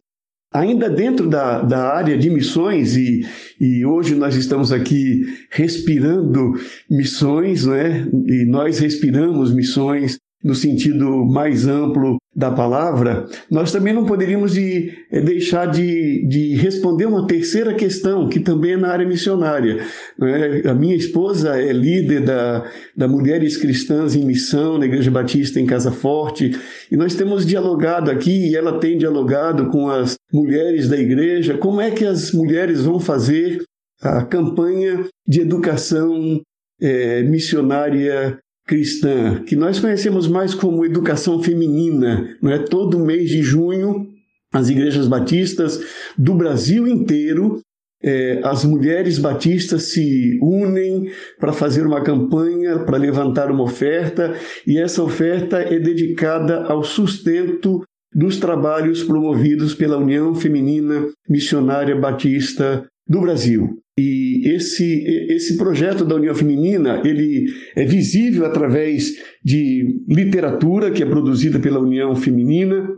Ainda 0.53 0.91
dentro 0.91 1.29
da, 1.29 1.63
da 1.63 1.95
área 1.95 2.19
de 2.19 2.29
missões, 2.29 2.97
e, 2.97 3.25
e 3.61 3.87
hoje 3.87 4.17
nós 4.17 4.35
estamos 4.35 4.73
aqui 4.73 5.23
respirando 5.51 6.55
missões, 6.91 7.67
né? 7.67 8.09
e 8.27 8.45
nós 8.47 8.81
respiramos 8.81 9.55
missões 9.55 10.19
no 10.43 10.55
sentido 10.55 11.25
mais 11.27 11.67
amplo 11.67 12.17
da 12.35 12.51
palavra, 12.51 13.27
nós 13.51 13.73
também 13.73 13.93
não 13.93 14.07
poderíamos 14.07 14.53
de, 14.53 14.93
é, 15.11 15.21
deixar 15.21 15.67
de, 15.67 16.27
de 16.27 16.55
responder 16.55 17.05
uma 17.07 17.27
terceira 17.27 17.75
questão, 17.75 18.29
que 18.29 18.39
também 18.39 18.73
é 18.73 18.77
na 18.77 18.89
área 18.89 19.07
missionária. 19.07 19.85
É? 20.23 20.69
A 20.69 20.75
minha 20.75 20.95
esposa 20.95 21.61
é 21.61 21.73
líder 21.73 22.25
da, 22.25 22.71
da 22.97 23.09
Mulheres 23.09 23.57
Cristãs 23.57 24.15
em 24.15 24.25
Missão, 24.25 24.79
na 24.79 24.87
Igreja 24.87 25.11
Batista 25.11 25.61
em 25.61 25.67
Casa 25.67 25.91
Forte, 25.91 26.53
e 26.91 26.97
nós 26.97 27.15
temos 27.15 27.45
dialogado 27.45 28.11
aqui, 28.11 28.51
e 28.51 28.57
ela 28.57 28.79
tem 28.79 28.97
dialogado 28.97 29.69
com 29.69 29.89
as 29.89 30.15
mulheres 30.33 30.89
da 30.89 30.97
igreja, 30.97 31.59
como 31.59 31.81
é 31.81 31.91
que 31.91 32.05
as 32.05 32.33
mulheres 32.33 32.83
vão 32.83 33.01
fazer 33.01 33.63
a 34.01 34.25
campanha 34.25 35.05
de 35.27 35.41
educação 35.41 36.41
é, 36.81 37.23
missionária 37.23 38.39
cristã, 38.71 39.43
que 39.43 39.57
nós 39.57 39.81
conhecemos 39.81 40.29
mais 40.29 40.55
como 40.55 40.85
educação 40.85 41.43
feminina, 41.43 42.37
não 42.41 42.53
é? 42.53 42.59
Todo 42.61 43.05
mês 43.05 43.29
de 43.29 43.43
junho, 43.43 44.07
as 44.53 44.69
igrejas 44.69 45.09
batistas 45.09 45.81
do 46.17 46.35
Brasil 46.35 46.87
inteiro, 46.87 47.61
é, 48.01 48.41
as 48.45 48.65
mulheres 48.65 49.19
batistas 49.19 49.91
se 49.91 50.39
unem 50.41 51.11
para 51.41 51.53
fazer 51.53 51.85
uma 51.85 52.01
campanha, 52.01 52.79
para 52.79 52.97
levantar 52.97 53.51
uma 53.51 53.65
oferta, 53.65 54.37
e 54.65 54.79
essa 54.79 55.03
oferta 55.03 55.57
é 55.59 55.81
dedicada 55.81 56.63
ao 56.63 56.85
sustento 56.85 57.83
dos 58.15 58.39
trabalhos 58.39 59.03
promovidos 59.03 59.75
pela 59.75 59.99
União 59.99 60.33
Feminina 60.33 61.09
Missionária 61.29 61.97
Batista 61.97 62.87
do 63.05 63.21
Brasil. 63.21 63.81
E 64.03 64.49
esse, 64.55 65.05
esse 65.29 65.59
projeto 65.59 66.07
da 66.07 66.15
União 66.15 66.35
Feminina, 66.35 67.03
ele 67.05 67.45
é 67.77 67.85
visível 67.85 68.47
através 68.47 69.13
de 69.45 70.01
literatura 70.09 70.91
que 70.91 71.03
é 71.03 71.07
produzida 71.07 71.59
pela 71.61 71.81
União 71.81 72.17
Feminina, 72.17 72.89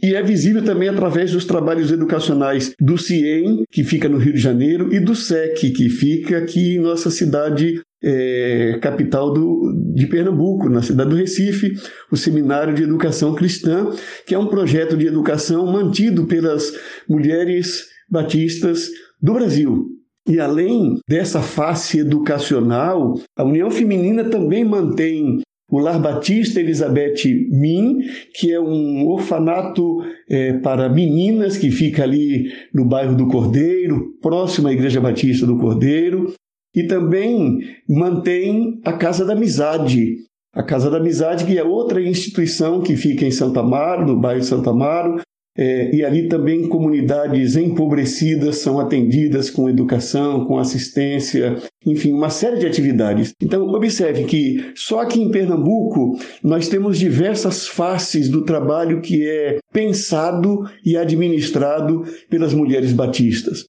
e 0.00 0.14
é 0.14 0.22
visível 0.22 0.62
também 0.62 0.88
através 0.88 1.32
dos 1.32 1.44
trabalhos 1.44 1.90
educacionais 1.90 2.72
do 2.80 2.96
CIEM, 2.96 3.64
que 3.68 3.82
fica 3.82 4.08
no 4.08 4.18
Rio 4.18 4.34
de 4.34 4.40
Janeiro, 4.40 4.94
e 4.94 5.00
do 5.00 5.16
SEC, 5.16 5.72
que 5.72 5.88
fica 5.88 6.38
aqui 6.38 6.76
em 6.76 6.80
nossa 6.80 7.10
cidade 7.10 7.80
é, 8.02 8.78
capital 8.80 9.32
do, 9.32 9.72
de 9.92 10.06
Pernambuco, 10.06 10.68
na 10.68 10.82
cidade 10.82 11.10
do 11.10 11.16
Recife, 11.16 11.72
o 12.12 12.16
Seminário 12.16 12.74
de 12.74 12.84
Educação 12.84 13.34
Cristã, 13.34 13.90
que 14.24 14.36
é 14.36 14.38
um 14.38 14.46
projeto 14.46 14.96
de 14.96 15.06
educação 15.06 15.66
mantido 15.66 16.26
pelas 16.26 16.72
mulheres 17.08 17.86
batistas 18.08 18.90
do 19.20 19.32
Brasil. 19.32 19.93
E 20.26 20.40
além 20.40 20.98
dessa 21.08 21.42
face 21.42 21.98
educacional, 21.98 23.14
a 23.36 23.44
União 23.44 23.70
Feminina 23.70 24.24
também 24.24 24.64
mantém 24.64 25.42
o 25.70 25.78
Lar 25.78 26.00
Batista 26.00 26.60
Elizabeth 26.60 27.24
Min, 27.50 27.98
que 28.34 28.52
é 28.52 28.60
um 28.60 29.06
orfanato 29.06 29.98
é, 30.28 30.54
para 30.58 30.88
meninas 30.88 31.56
que 31.56 31.70
fica 31.70 32.02
ali 32.02 32.50
no 32.72 32.84
bairro 32.84 33.16
do 33.16 33.28
Cordeiro, 33.28 34.14
próximo 34.22 34.68
à 34.68 34.72
Igreja 34.72 35.00
Batista 35.00 35.46
do 35.46 35.58
Cordeiro, 35.58 36.32
e 36.74 36.84
também 36.84 37.58
mantém 37.88 38.80
a 38.84 38.92
Casa 38.92 39.24
da 39.24 39.32
Amizade. 39.32 40.16
A 40.54 40.62
Casa 40.62 40.88
da 40.88 40.98
Amizade, 40.98 41.44
que 41.44 41.58
é 41.58 41.64
outra 41.64 42.00
instituição 42.00 42.80
que 42.80 42.96
fica 42.96 43.24
em 43.24 43.30
Santa 43.30 43.60
Amaro, 43.60 44.06
no 44.06 44.20
bairro 44.20 44.40
de 44.40 44.46
Santa 44.46 44.70
Amaro, 44.70 45.20
é, 45.56 45.94
e 45.94 46.04
ali 46.04 46.28
também 46.28 46.68
comunidades 46.68 47.56
empobrecidas 47.56 48.58
são 48.58 48.80
atendidas 48.80 49.50
com 49.50 49.68
educação, 49.68 50.44
com 50.46 50.58
assistência, 50.58 51.56
enfim, 51.86 52.12
uma 52.12 52.30
série 52.30 52.58
de 52.58 52.66
atividades. 52.66 53.32
Então, 53.40 53.66
observe 53.68 54.24
que 54.24 54.72
só 54.74 55.00
aqui 55.00 55.20
em 55.20 55.30
Pernambuco 55.30 56.18
nós 56.42 56.68
temos 56.68 56.98
diversas 56.98 57.66
faces 57.68 58.28
do 58.28 58.44
trabalho 58.44 59.00
que 59.00 59.26
é 59.28 59.58
pensado 59.72 60.64
e 60.84 60.96
administrado 60.96 62.04
pelas 62.28 62.52
mulheres 62.52 62.92
batistas. 62.92 63.64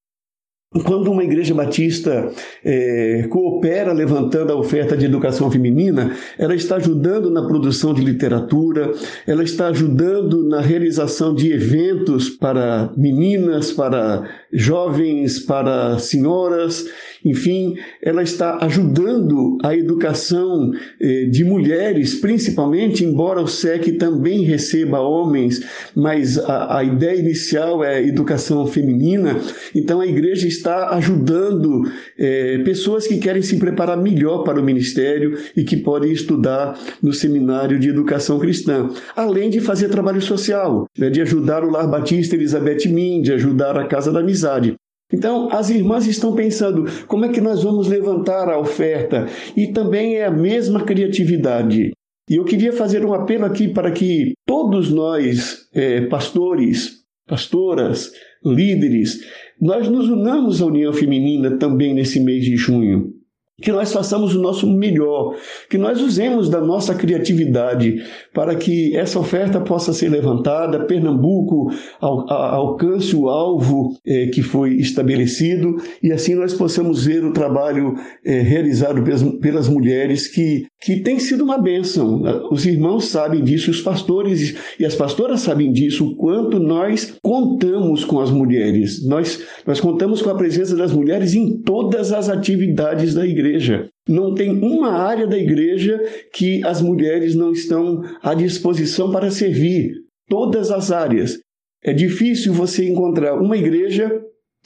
Quando 0.83 1.09
uma 1.09 1.23
igreja 1.23 1.53
batista 1.53 2.29
é, 2.63 3.27
coopera 3.29 3.93
levantando 3.93 4.51
a 4.51 4.57
oferta 4.57 4.97
de 4.97 5.05
educação 5.05 5.49
feminina, 5.49 6.13
ela 6.37 6.53
está 6.53 6.75
ajudando 6.75 7.31
na 7.31 7.47
produção 7.47 7.93
de 7.93 8.01
literatura, 8.01 8.91
ela 9.25 9.41
está 9.41 9.67
ajudando 9.67 10.43
na 10.43 10.59
realização 10.59 11.33
de 11.33 11.53
eventos 11.53 12.29
para 12.29 12.91
meninas, 12.97 13.71
para 13.71 14.29
jovens, 14.51 15.39
para 15.39 15.97
senhoras, 15.97 16.85
enfim, 17.25 17.75
ela 18.03 18.21
está 18.21 18.63
ajudando 18.63 19.57
a 19.63 19.75
educação 19.75 20.71
eh, 21.01 21.25
de 21.25 21.43
mulheres, 21.43 22.13
principalmente, 22.13 23.03
embora 23.03 23.41
o 23.41 23.47
SEC 23.47 23.97
também 23.97 24.43
receba 24.43 24.99
homens, 24.99 25.65
mas 25.95 26.37
a, 26.37 26.77
a 26.77 26.83
ideia 26.83 27.19
inicial 27.19 27.83
é 27.83 28.05
educação 28.05 28.67
feminina, 28.67 29.39
então 29.73 29.99
a 29.99 30.05
igreja 30.05 30.47
está 30.47 30.91
ajudando 30.91 31.81
eh, 32.17 32.61
pessoas 32.63 33.07
que 33.07 33.17
querem 33.17 33.41
se 33.41 33.57
preparar 33.57 33.97
melhor 33.97 34.43
para 34.43 34.59
o 34.59 34.63
ministério 34.63 35.35
e 35.57 35.63
que 35.63 35.77
podem 35.77 36.11
estudar 36.11 36.79
no 37.01 37.11
seminário 37.11 37.79
de 37.79 37.89
educação 37.89 38.37
cristã, 38.37 38.89
além 39.15 39.49
de 39.49 39.59
fazer 39.59 39.89
trabalho 39.89 40.21
social, 40.21 40.87
né, 40.95 41.09
de 41.09 41.21
ajudar 41.21 41.63
o 41.63 41.71
Lar 41.71 41.89
Batista 41.89 42.35
Elizabeth 42.35 42.87
Min, 42.87 43.21
de 43.23 43.33
ajudar 43.33 43.77
a 43.77 43.87
Casa 43.87 44.11
da 44.11 44.19
Amizade. 44.19 44.75
Então, 45.13 45.49
as 45.51 45.69
irmãs 45.69 46.07
estão 46.07 46.35
pensando 46.35 46.85
como 47.07 47.25
é 47.25 47.29
que 47.29 47.41
nós 47.41 47.63
vamos 47.63 47.87
levantar 47.87 48.49
a 48.49 48.59
oferta 48.59 49.27
e 49.55 49.67
também 49.67 50.15
é 50.15 50.25
a 50.25 50.31
mesma 50.31 50.83
criatividade. 50.83 51.91
E 52.29 52.35
eu 52.35 52.43
queria 52.43 52.73
fazer 52.73 53.05
um 53.05 53.13
apelo 53.13 53.45
aqui 53.45 53.67
para 53.67 53.91
que 53.91 54.33
todos 54.47 54.91
nós, 54.91 55.67
é, 55.73 56.01
pastores, 56.07 57.03
pastoras, 57.27 58.11
líderes, 58.43 59.19
nós 59.61 59.87
nos 59.87 60.09
unamos 60.09 60.61
à 60.61 60.65
União 60.65 60.91
Feminina 60.91 61.57
também 61.57 61.93
nesse 61.93 62.19
mês 62.19 62.43
de 62.43 62.55
junho 62.55 63.14
que 63.61 63.71
nós 63.71 63.93
façamos 63.93 64.35
o 64.35 64.41
nosso 64.41 64.67
melhor, 64.67 65.35
que 65.69 65.77
nós 65.77 66.01
usemos 66.01 66.49
da 66.49 66.59
nossa 66.59 66.93
criatividade 66.93 68.03
para 68.33 68.53
que 68.55 68.95
essa 68.95 69.17
oferta 69.17 69.61
possa 69.61 69.93
ser 69.93 70.09
levantada, 70.09 70.85
Pernambuco 70.85 71.71
al, 72.01 72.29
alcance 72.29 73.15
o 73.15 73.29
alvo 73.29 73.97
é, 74.05 74.27
que 74.27 74.41
foi 74.41 74.75
estabelecido 74.75 75.77
e 76.03 76.11
assim 76.11 76.35
nós 76.35 76.53
possamos 76.53 77.05
ver 77.05 77.23
o 77.23 77.31
trabalho 77.31 77.95
é, 78.25 78.41
realizado 78.41 79.01
pelas, 79.03 79.23
pelas 79.39 79.69
mulheres 79.69 80.27
que, 80.27 80.65
que 80.81 80.99
tem 80.99 81.19
sido 81.19 81.43
uma 81.43 81.57
bênção. 81.57 82.21
Os 82.51 82.65
irmãos 82.65 83.05
sabem 83.05 83.43
disso, 83.43 83.71
os 83.71 83.81
pastores 83.81 84.55
e 84.79 84.85
as 84.85 84.95
pastoras 84.95 85.41
sabem 85.41 85.71
disso, 85.71 86.05
o 86.05 86.15
quanto 86.15 86.59
nós 86.59 87.17
contamos 87.23 88.03
com 88.03 88.19
as 88.19 88.29
mulheres. 88.29 89.05
Nós, 89.05 89.43
nós 89.65 89.79
contamos 89.79 90.21
com 90.21 90.29
a 90.29 90.35
presença 90.35 90.75
das 90.75 90.91
mulheres 90.91 91.33
em 91.33 91.61
todas 91.61 92.11
as 92.11 92.29
atividades 92.29 93.13
da 93.13 93.25
igreja. 93.25 93.89
Não 94.07 94.35
tem 94.35 94.51
uma 94.51 94.91
área 94.91 95.25
da 95.25 95.37
igreja 95.37 95.99
que 96.33 96.63
as 96.63 96.81
mulheres 96.81 97.35
não 97.35 97.51
estão 97.51 98.01
à 98.21 98.33
disposição 98.33 99.11
para 99.11 99.31
servir. 99.31 99.93
Todas 100.27 100.71
as 100.71 100.91
áreas. 100.91 101.39
É 101.83 101.93
difícil 101.93 102.51
você 102.51 102.87
encontrar 102.87 103.39
uma 103.39 103.55
igreja 103.55 104.11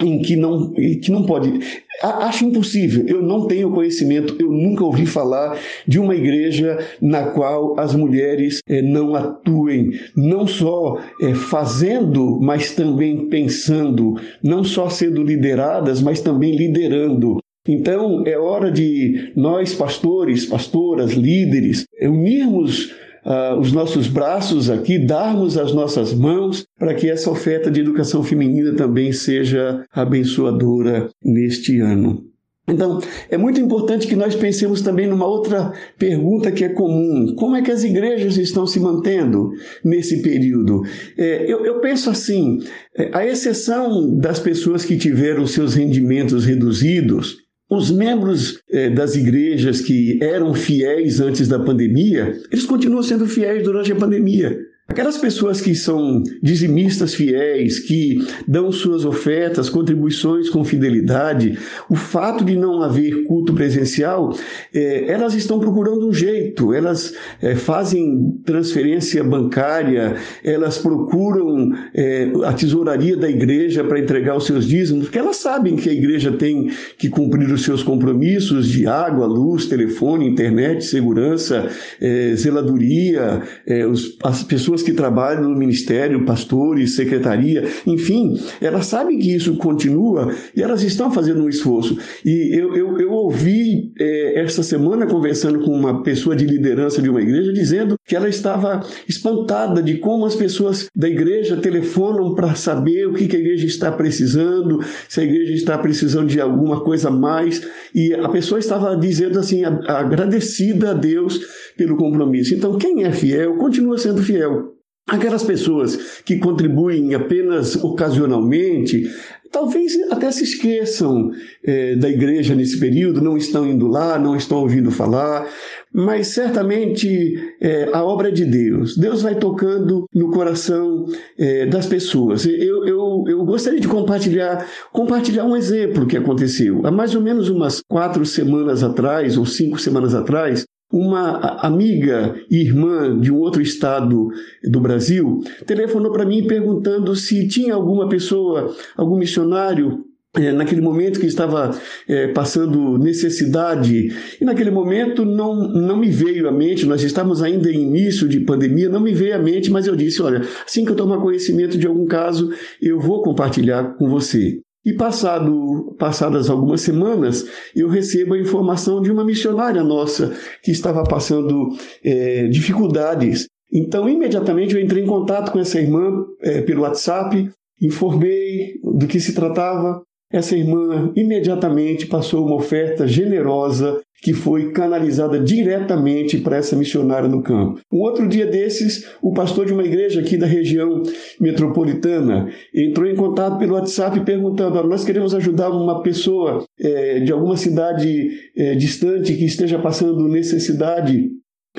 em 0.02 0.22
que 0.22 0.36
não, 0.36 0.72
que 0.72 1.12
não 1.12 1.24
pode. 1.24 1.60
Acho 2.02 2.46
impossível. 2.46 3.06
Eu 3.08 3.22
não 3.22 3.46
tenho 3.46 3.72
conhecimento, 3.72 4.36
eu 4.40 4.50
nunca 4.50 4.86
ouvi 4.86 5.06
falar 5.06 5.58
de 5.86 6.00
uma 6.00 6.16
igreja 6.16 6.80
na 7.02 7.24
qual 7.32 7.78
as 7.78 7.94
mulheres 7.94 8.62
é, 8.68 8.82
não 8.82 9.16
atuem, 9.16 9.92
não 10.16 10.48
só 10.48 10.98
é, 11.22 11.34
fazendo, 11.34 12.40
mas 12.42 12.74
também 12.74 13.28
pensando, 13.28 14.16
não 14.42 14.64
só 14.64 14.90
sendo 14.90 15.22
lideradas, 15.24 16.02
mas 16.02 16.22
também 16.22 16.56
liderando. 16.56 17.40
Então, 17.68 18.24
é 18.26 18.38
hora 18.38 18.72
de 18.72 19.32
nós, 19.36 19.76
pastores, 19.76 20.46
pastoras, 20.46 21.12
líderes, 21.12 21.86
unirmos 22.02 22.92
uh, 23.26 23.60
os 23.60 23.72
nossos 23.72 24.08
braços 24.08 24.70
aqui, 24.70 25.00
darmos 25.00 25.58
as 25.58 25.74
nossas 25.74 26.14
mãos 26.14 26.66
para 26.78 26.94
que 26.94 27.10
essa 27.10 27.30
oferta 27.30 27.70
de 27.70 27.80
educação 27.80 28.24
feminina 28.24 28.74
também 28.74 29.12
seja 29.12 29.86
abençoadora 29.94 31.10
neste 31.24 31.80
ano. 31.80 32.30
Então, 32.70 33.02
é 33.30 33.38
muito 33.38 33.60
importante 33.60 34.08
que 34.08 34.16
nós 34.16 34.36
pensemos 34.36 34.82
também 34.82 35.08
numa 35.08 35.26
outra 35.26 35.74
pergunta 35.98 36.52
que 36.52 36.64
é 36.64 36.70
comum: 36.70 37.34
como 37.36 37.56
é 37.56 37.62
que 37.62 37.72
as 37.72 37.84
igrejas 37.84 38.38
estão 38.38 38.68
se 38.68 38.80
mantendo 38.80 39.52
nesse 39.84 40.22
período? 40.22 40.84
É, 41.18 41.52
eu, 41.52 41.66
eu, 41.66 41.80
penso 41.80 42.10
assim: 42.10 42.60
é, 42.96 43.10
a 43.14 43.26
exceção 43.26 44.16
das 44.18 44.40
pessoas 44.40 44.86
que 44.86 44.98
tiveram 44.98 45.48
seus 45.48 45.74
rendimentos 45.74 46.46
reduzidos, 46.46 47.38
os 47.70 47.92
membros 47.92 48.62
é, 48.70 48.90
das 48.90 49.16
igrejas 49.16 49.82
que 49.82 50.18
eram 50.22 50.54
fiéis 50.54 51.20
antes 51.20 51.48
da 51.48 51.60
pandemia, 51.60 52.36
eles 52.52 52.66
continuam 52.66 53.04
sendo 53.04 53.28
fiéis 53.28 53.64
durante 53.64 53.92
a 53.92 53.96
pandemia. 53.96 54.58
Aquelas 54.90 55.20
pessoas 55.20 55.62
que 55.62 55.76
são 55.76 56.24
dizimistas 56.42 57.14
fiéis, 57.14 57.78
que 57.78 58.26
dão 58.48 58.72
suas 58.72 59.06
ofertas, 59.06 59.70
contribuições 59.70 60.50
com 60.50 60.66
fidelidade, 60.66 61.60
o 61.88 61.96
fato 61.96 62.44
de 62.44 62.56
não 62.56 62.82
haver 62.82 63.24
culto 63.26 63.54
presencial, 63.54 64.36
é, 64.74 65.06
elas 65.12 65.36
estão 65.36 65.60
procurando 65.60 66.08
um 66.08 66.12
jeito, 66.12 66.74
elas 66.74 67.14
é, 67.40 67.56
fazem 67.56 68.42
transferência 68.44 69.24
bancária, 69.24 70.16
elas 70.44 70.80
procuram 70.80 71.72
é, 71.94 72.32
a 72.44 72.54
tesouraria 72.54 73.16
da 73.16 73.30
igreja 73.30 73.84
para 73.84 74.00
entregar 74.00 74.36
os 74.36 74.48
seus 74.48 74.68
dízimos, 74.68 75.06
porque 75.06 75.20
elas 75.20 75.38
sabem 75.38 75.76
que 75.76 75.88
a 75.88 75.94
igreja 75.94 76.32
tem 76.32 76.72
que 76.98 77.10
cumprir 77.10 77.52
os 77.52 77.64
seus 77.64 77.84
compromissos 77.84 78.68
de 78.68 78.88
água, 78.88 79.28
luz, 79.28 79.68
telefone, 79.68 80.28
internet, 80.28 80.84
segurança, 80.84 81.70
é, 82.02 82.34
zeladoria, 82.36 83.44
é, 83.68 83.86
os, 83.86 84.18
as 84.24 84.42
pessoas 84.42 84.79
pessoas 84.80 84.84
que 84.84 84.94
trabalham 84.94 85.44
no 85.44 85.56
ministério, 85.56 86.26
pastores, 86.26 86.96
secretaria, 86.96 87.64
enfim, 87.86 88.40
elas 88.62 88.86
sabem 88.86 89.20
que 89.20 89.34
isso 89.34 89.56
continua 89.58 90.34
e 90.56 90.62
elas 90.62 90.84
estão 90.84 91.12
fazendo 91.12 91.44
um 91.44 91.50
esforço. 91.50 91.98
E 92.26 92.58
eu, 92.58 92.76
eu, 92.76 93.00
eu 93.00 93.12
ouvi 93.12 93.92
é, 94.00 94.42
essa 94.42 94.64
semana 94.64 95.06
conversando 95.06 95.60
com 95.60 95.72
uma 95.72 96.04
pessoa 96.04 96.36
de 96.36 96.46
liderança 96.46 97.02
de 97.02 97.10
uma 97.10 97.22
igreja 97.22 97.54
dizendo 97.54 97.96
que 98.06 98.16
ela 98.16 98.30
estava 98.30 98.82
espantada 99.08 99.82
de 99.82 99.98
como 99.98 100.26
as 100.26 100.36
pessoas 100.36 100.88
da 100.96 101.08
igreja 101.08 101.58
telefonam 101.58 102.34
para 102.34 102.56
saber 102.56 103.08
o 103.08 103.14
que, 103.14 103.28
que 103.28 103.36
a 103.36 103.40
igreja 103.40 103.66
está 103.66 103.92
precisando, 103.92 104.80
se 105.08 105.20
a 105.20 105.24
igreja 105.24 105.54
está 105.54 105.78
precisando 105.78 106.28
de 106.28 106.40
alguma 106.40 106.82
coisa 106.82 107.10
a 107.10 107.12
mais. 107.12 107.62
E 107.94 108.14
a 108.14 108.30
pessoa 108.30 108.60
estava 108.60 108.96
dizendo 108.96 109.40
assim, 109.40 109.64
agradecida 109.64 110.92
a 110.92 110.94
Deus 110.94 111.40
pelo 111.78 111.96
compromisso. 111.96 112.54
Então, 112.54 112.78
quem 112.78 113.04
é 113.04 113.12
fiel 113.12 113.56
continua 113.56 113.98
sendo 113.98 114.22
fiel. 114.22 114.69
Aquelas 115.10 115.44
pessoas 115.44 116.22
que 116.24 116.38
contribuem 116.38 117.16
apenas 117.16 117.76
ocasionalmente, 117.76 119.10
talvez 119.52 119.98
até 120.12 120.32
se 120.32 120.44
esqueçam 120.44 121.32
é, 121.64 121.96
da 121.96 122.10
igreja 122.10 122.54
nesse 122.54 122.80
período, 122.80 123.22
não 123.22 123.36
estão 123.36 123.66
indo 123.66 123.88
lá, 123.88 124.20
não 124.20 124.36
estão 124.36 124.60
ouvindo 124.60 124.92
falar, 124.92 125.48
mas 125.92 126.28
certamente 126.28 127.36
é, 127.60 127.90
a 127.92 128.04
obra 128.04 128.30
é 128.30 128.32
de 128.32 128.46
Deus. 128.46 128.96
Deus 128.96 129.22
vai 129.24 129.36
tocando 129.36 130.06
no 130.14 130.30
coração 130.30 131.06
é, 131.38 131.66
das 131.66 131.88
pessoas. 131.88 132.46
Eu, 132.46 132.86
eu, 132.86 133.24
eu 133.28 133.46
gostaria 133.46 133.80
de 133.80 133.88
compartilhar, 133.88 134.68
compartilhar 134.92 135.46
um 135.46 135.56
exemplo 135.56 136.06
que 136.06 136.18
aconteceu. 136.18 136.82
Há 136.86 136.92
mais 136.92 137.16
ou 137.16 137.22
menos 137.22 137.50
umas 137.50 137.82
quatro 137.82 138.24
semanas 138.26 138.84
atrás, 138.84 139.38
ou 139.38 139.46
cinco 139.46 139.80
semanas 139.80 140.14
atrás, 140.14 140.66
uma 140.92 141.38
amiga 141.62 142.36
e 142.50 142.62
irmã 142.62 143.20
de 143.20 143.32
um 143.32 143.38
outro 143.38 143.62
estado 143.62 144.30
do 144.64 144.80
Brasil 144.80 145.40
telefonou 145.66 146.12
para 146.12 146.26
mim 146.26 146.48
perguntando 146.48 147.16
se 147.16 147.48
tinha 147.48 147.76
alguma 147.76 148.10
pessoa, 148.10 148.76
algum 148.98 149.18
missionário 149.18 150.06
é, 150.36 150.52
naquele 150.52 150.82
momento 150.82 151.20
que 151.20 151.26
estava 151.26 151.72
é, 152.08 152.28
passando 152.28 153.00
necessidade, 153.00 154.14
e 154.40 154.46
naquele 154.46 154.70
momento 154.70 155.26
não, 155.26 155.56
não 155.56 155.98
me 155.98 156.10
veio 156.10 156.48
à 156.48 156.52
mente, 156.52 156.86
nós 156.86 157.02
estávamos 157.02 157.42
ainda 157.42 157.72
em 157.72 157.82
início 157.82 158.28
de 158.28 158.40
pandemia, 158.40 158.90
não 158.90 159.00
me 159.00 159.12
veio 159.12 159.36
à 159.36 159.40
mente, 159.40 159.72
mas 159.72 159.88
eu 159.88 159.96
disse: 159.96 160.22
olha, 160.22 160.42
assim 160.66 160.86
que 160.86 160.92
eu 160.92 160.96
tomar 160.96 161.18
conhecimento 161.18 161.80
de 161.80 161.88
algum 161.88 162.06
caso, 162.06 162.52
eu 162.80 163.00
vou 163.00 163.24
compartilhar 163.24 163.96
com 163.96 164.08
você. 164.08 164.60
E 164.86 164.94
passado, 164.94 165.96
passadas 166.00 166.50
algumas 166.50 166.82
semanas, 166.82 167.46
eu 167.76 167.90
recebo 167.90 168.34
a 168.34 168.40
informação 168.40 169.02
de 169.02 169.12
uma 169.12 169.26
missionária 169.26 169.84
nossa 169.84 170.34
que 170.64 170.72
estava 170.72 171.04
passando 171.04 171.70
é, 172.04 172.48
dificuldades. 172.48 173.48
Então, 173.72 174.10
imediatamente 174.10 174.74
eu 174.74 174.82
entrei 174.82 175.04
em 175.04 175.08
contato 175.08 175.52
com 175.52 175.60
essa 175.60 175.80
irmã 175.80 176.26
é, 176.42 176.62
pelo 176.62 176.82
WhatsApp, 176.82 177.52
informei 177.82 178.80
do 178.84 179.06
que 179.06 179.20
se 179.20 179.34
tratava. 179.34 180.02
Essa 180.32 180.56
irmã 180.56 181.12
imediatamente 181.16 182.06
passou 182.06 182.46
uma 182.46 182.56
oferta 182.56 183.08
generosa 183.08 184.00
que 184.22 184.34
foi 184.34 184.72
canalizada 184.72 185.40
diretamente 185.40 186.38
para 186.38 186.58
essa 186.58 186.76
missionária 186.76 187.28
no 187.28 187.42
campo. 187.42 187.80
Um 187.92 188.00
outro 188.00 188.28
dia 188.28 188.46
desses, 188.46 189.08
o 189.22 189.34
pastor 189.34 189.66
de 189.66 189.74
uma 189.74 189.84
igreja 189.84 190.20
aqui 190.20 190.38
da 190.38 190.46
região 190.46 191.02
metropolitana 191.40 192.50
entrou 192.76 193.08
em 193.08 193.16
contato 193.16 193.58
pelo 193.58 193.74
WhatsApp 193.74 194.20
perguntando: 194.22 194.84
nós 194.84 195.06
queremos 195.06 195.34
ajudar 195.34 195.70
uma 195.72 196.04
pessoa 196.04 196.64
é, 196.80 197.20
de 197.22 197.32
alguma 197.32 197.56
cidade 197.56 198.30
é, 198.56 198.76
distante 198.76 199.36
que 199.36 199.46
esteja 199.46 199.80
passando 199.80 200.28
necessidade 200.28 201.30